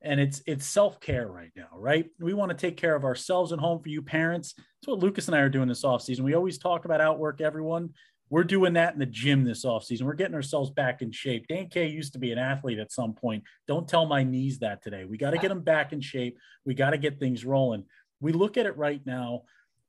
and 0.01 0.19
it's 0.19 0.41
it's 0.45 0.65
self 0.65 0.99
care 0.99 1.27
right 1.27 1.51
now. 1.55 1.69
Right? 1.75 2.09
We 2.19 2.33
want 2.33 2.49
to 2.49 2.57
take 2.57 2.77
care 2.77 2.95
of 2.95 3.05
ourselves 3.05 3.51
at 3.51 3.59
home. 3.59 3.81
For 3.81 3.89
you 3.89 4.01
parents, 4.01 4.53
that's 4.55 4.87
what 4.87 4.99
Lucas 4.99 5.27
and 5.27 5.35
I 5.35 5.39
are 5.39 5.49
doing 5.49 5.67
this 5.67 5.83
off 5.83 6.01
season. 6.01 6.25
We 6.25 6.35
always 6.35 6.57
talk 6.57 6.85
about 6.85 7.01
outwork 7.01 7.41
everyone. 7.41 7.91
We're 8.29 8.43
doing 8.43 8.73
that 8.73 8.93
in 8.93 8.99
the 8.99 9.05
gym 9.05 9.43
this 9.43 9.65
offseason. 9.65 10.01
We're 10.01 10.13
getting 10.13 10.33
ourselves 10.33 10.71
back 10.71 11.01
in 11.01 11.11
shape. 11.11 11.47
Dan 11.47 11.67
K 11.67 11.87
used 11.87 12.13
to 12.13 12.19
be 12.19 12.31
an 12.31 12.39
athlete 12.39 12.79
at 12.79 12.91
some 12.91 13.13
point. 13.13 13.43
Don't 13.67 13.87
tell 13.87 14.07
my 14.07 14.23
knees 14.23 14.59
that 14.59 14.81
today. 14.81 15.05
We 15.05 15.17
got 15.17 15.31
to 15.31 15.37
get 15.37 15.49
them 15.49 15.61
back 15.61 15.93
in 15.93 16.01
shape. 16.01 16.37
We 16.65 16.73
got 16.73 16.91
to 16.91 16.97
get 16.97 17.19
things 17.19 17.45
rolling. 17.45 17.83
We 18.19 18.31
look 18.31 18.57
at 18.57 18.65
it 18.65 18.77
right 18.77 19.01
now 19.05 19.43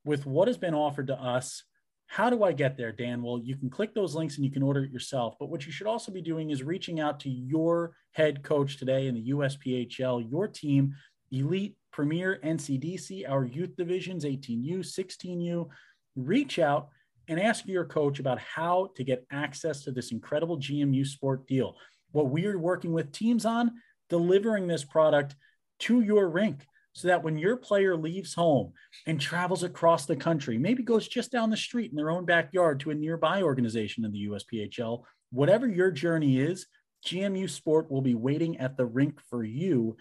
with 0.04 0.26
what 0.26 0.48
has 0.48 0.58
been 0.58 0.74
offered 0.74 1.06
to 1.06 1.14
us. 1.14 1.64
How 2.06 2.30
do 2.30 2.44
I 2.44 2.52
get 2.52 2.76
there, 2.76 2.92
Dan? 2.92 3.22
Well, 3.22 3.40
you 3.42 3.56
can 3.56 3.68
click 3.68 3.94
those 3.94 4.14
links 4.14 4.36
and 4.36 4.44
you 4.44 4.50
can 4.50 4.62
order 4.62 4.84
it 4.84 4.92
yourself. 4.92 5.34
But 5.38 5.48
what 5.48 5.66
you 5.66 5.72
should 5.72 5.86
also 5.86 6.12
be 6.12 6.22
doing 6.22 6.50
is 6.50 6.62
reaching 6.62 7.00
out 7.00 7.20
to 7.20 7.30
your 7.30 7.92
head 8.12 8.42
coach 8.42 8.78
today 8.78 9.08
in 9.08 9.14
the 9.14 9.30
USPHL, 9.30 10.30
your 10.30 10.48
team, 10.48 10.94
Elite, 11.32 11.76
Premier, 11.92 12.38
NCDC, 12.44 13.28
our 13.28 13.44
youth 13.44 13.74
divisions, 13.76 14.24
18U, 14.24 14.78
16U. 14.78 15.68
Reach 16.14 16.58
out 16.58 16.88
and 17.28 17.40
ask 17.40 17.66
your 17.66 17.84
coach 17.84 18.20
about 18.20 18.38
how 18.38 18.90
to 18.94 19.02
get 19.02 19.26
access 19.32 19.82
to 19.82 19.90
this 19.90 20.12
incredible 20.12 20.58
GMU 20.58 21.04
sport 21.06 21.46
deal. 21.46 21.76
What 22.12 22.30
we 22.30 22.46
are 22.46 22.58
working 22.58 22.92
with 22.92 23.12
teams 23.12 23.44
on, 23.44 23.72
delivering 24.08 24.68
this 24.68 24.84
product 24.84 25.34
to 25.80 26.00
your 26.00 26.28
rink 26.28 26.66
so 26.96 27.08
that 27.08 27.22
when 27.22 27.36
your 27.36 27.58
player 27.58 27.94
leaves 27.94 28.32
home 28.32 28.72
and 29.06 29.20
travels 29.20 29.62
across 29.62 30.06
the 30.06 30.16
country, 30.16 30.56
maybe 30.56 30.82
goes 30.82 31.06
just 31.06 31.30
down 31.30 31.50
the 31.50 31.56
street 31.56 31.90
in 31.90 31.96
their 31.96 32.10
own 32.10 32.24
backyard 32.24 32.80
to 32.80 32.90
a 32.90 32.94
nearby 32.94 33.42
organization 33.42 34.02
in 34.02 34.12
the 34.12 34.26
USPHL, 34.28 35.02
whatever 35.30 35.66
your 35.66 35.90
journey 35.90 36.40
is, 36.40 36.66
GMU 37.04 37.50
Sport 37.50 37.90
will 37.90 38.00
be 38.00 38.14
waiting 38.14 38.56
at 38.56 38.78
the 38.78 38.86
rink 38.86 39.20
for 39.28 39.44
you 39.44 39.96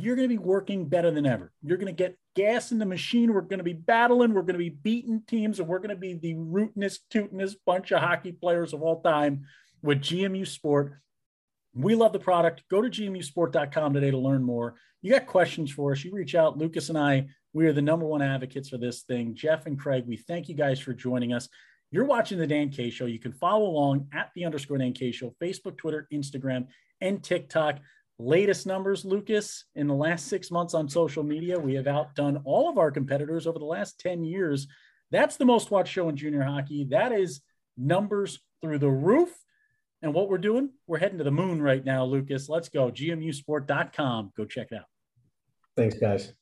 you're 0.00 0.16
going 0.16 0.28
to 0.28 0.34
be 0.34 0.42
working 0.42 0.88
better 0.88 1.10
than 1.10 1.26
ever. 1.26 1.52
You're 1.62 1.76
going 1.76 1.94
to 1.94 2.02
get 2.02 2.16
gas 2.34 2.72
in 2.72 2.78
the 2.78 2.86
machine. 2.86 3.32
We're 3.32 3.42
going 3.42 3.58
to 3.58 3.64
be 3.64 3.74
battling. 3.74 4.32
We're 4.32 4.42
going 4.42 4.54
to 4.54 4.58
be 4.58 4.70
beating 4.70 5.22
teams, 5.26 5.58
and 5.58 5.68
we're 5.68 5.80
going 5.80 5.90
to 5.90 5.96
be 5.96 6.14
the 6.14 6.34
rootinest, 6.34 7.00
tootinest 7.12 7.56
bunch 7.66 7.92
of 7.92 8.00
hockey 8.00 8.32
players 8.32 8.72
of 8.72 8.82
all 8.82 9.02
time 9.02 9.44
with 9.82 10.00
GMU 10.00 10.46
Sport. 10.46 10.94
We 11.74 11.94
love 11.94 12.14
the 12.14 12.18
product. 12.18 12.62
Go 12.70 12.80
to 12.80 12.88
gmusport.com 12.88 13.92
today 13.92 14.10
to 14.10 14.18
learn 14.18 14.42
more. 14.42 14.76
You 15.02 15.12
got 15.12 15.26
questions 15.26 15.70
for 15.70 15.92
us, 15.92 16.04
you 16.04 16.12
reach 16.12 16.34
out. 16.34 16.56
Lucas 16.56 16.88
and 16.88 16.96
I, 16.96 17.26
we 17.52 17.66
are 17.66 17.72
the 17.72 17.82
number 17.82 18.06
one 18.06 18.22
advocates 18.22 18.68
for 18.68 18.78
this 18.78 19.02
thing. 19.02 19.34
Jeff 19.34 19.66
and 19.66 19.78
Craig, 19.78 20.04
we 20.06 20.16
thank 20.16 20.48
you 20.48 20.54
guys 20.54 20.80
for 20.80 20.94
joining 20.94 21.32
us. 21.32 21.48
You're 21.90 22.06
watching 22.06 22.38
the 22.38 22.46
Dan 22.46 22.70
K 22.70 22.88
Show. 22.88 23.04
You 23.04 23.18
can 23.18 23.32
follow 23.32 23.66
along 23.66 24.08
at 24.14 24.30
the 24.34 24.46
underscore 24.46 24.78
Dan 24.78 24.94
K 24.94 25.12
Show, 25.12 25.34
Facebook, 25.42 25.76
Twitter, 25.76 26.08
Instagram, 26.12 26.68
and 27.00 27.22
TikTok 27.22 27.80
latest 28.18 28.66
numbers, 28.66 29.04
Lucas, 29.04 29.64
in 29.74 29.86
the 29.86 29.94
last 29.94 30.28
six 30.28 30.50
months 30.50 30.74
on 30.74 30.88
social 30.88 31.22
media, 31.22 31.58
we 31.58 31.74
have 31.74 31.86
outdone 31.86 32.40
all 32.44 32.68
of 32.68 32.78
our 32.78 32.90
competitors 32.90 33.46
over 33.46 33.58
the 33.58 33.64
last 33.64 33.98
10 34.00 34.24
years. 34.24 34.66
That's 35.10 35.36
the 35.36 35.44
most 35.44 35.70
watched 35.70 35.92
show 35.92 36.08
in 36.08 36.16
junior 36.16 36.42
hockey. 36.42 36.86
That 36.90 37.12
is 37.12 37.40
numbers 37.76 38.40
through 38.60 38.78
the 38.78 38.90
roof. 38.90 39.30
And 40.02 40.12
what 40.12 40.28
we're 40.28 40.38
doing, 40.38 40.70
we're 40.86 40.98
heading 40.98 41.18
to 41.18 41.24
the 41.24 41.30
moon 41.30 41.62
right 41.62 41.84
now, 41.84 42.04
Lucas. 42.04 42.48
Let's 42.48 42.68
go. 42.68 42.90
GMUsport.com. 42.90 44.32
Go 44.36 44.44
check 44.44 44.68
it 44.72 44.78
out. 44.78 44.86
Thanks, 45.76 45.96
guys. 45.98 46.32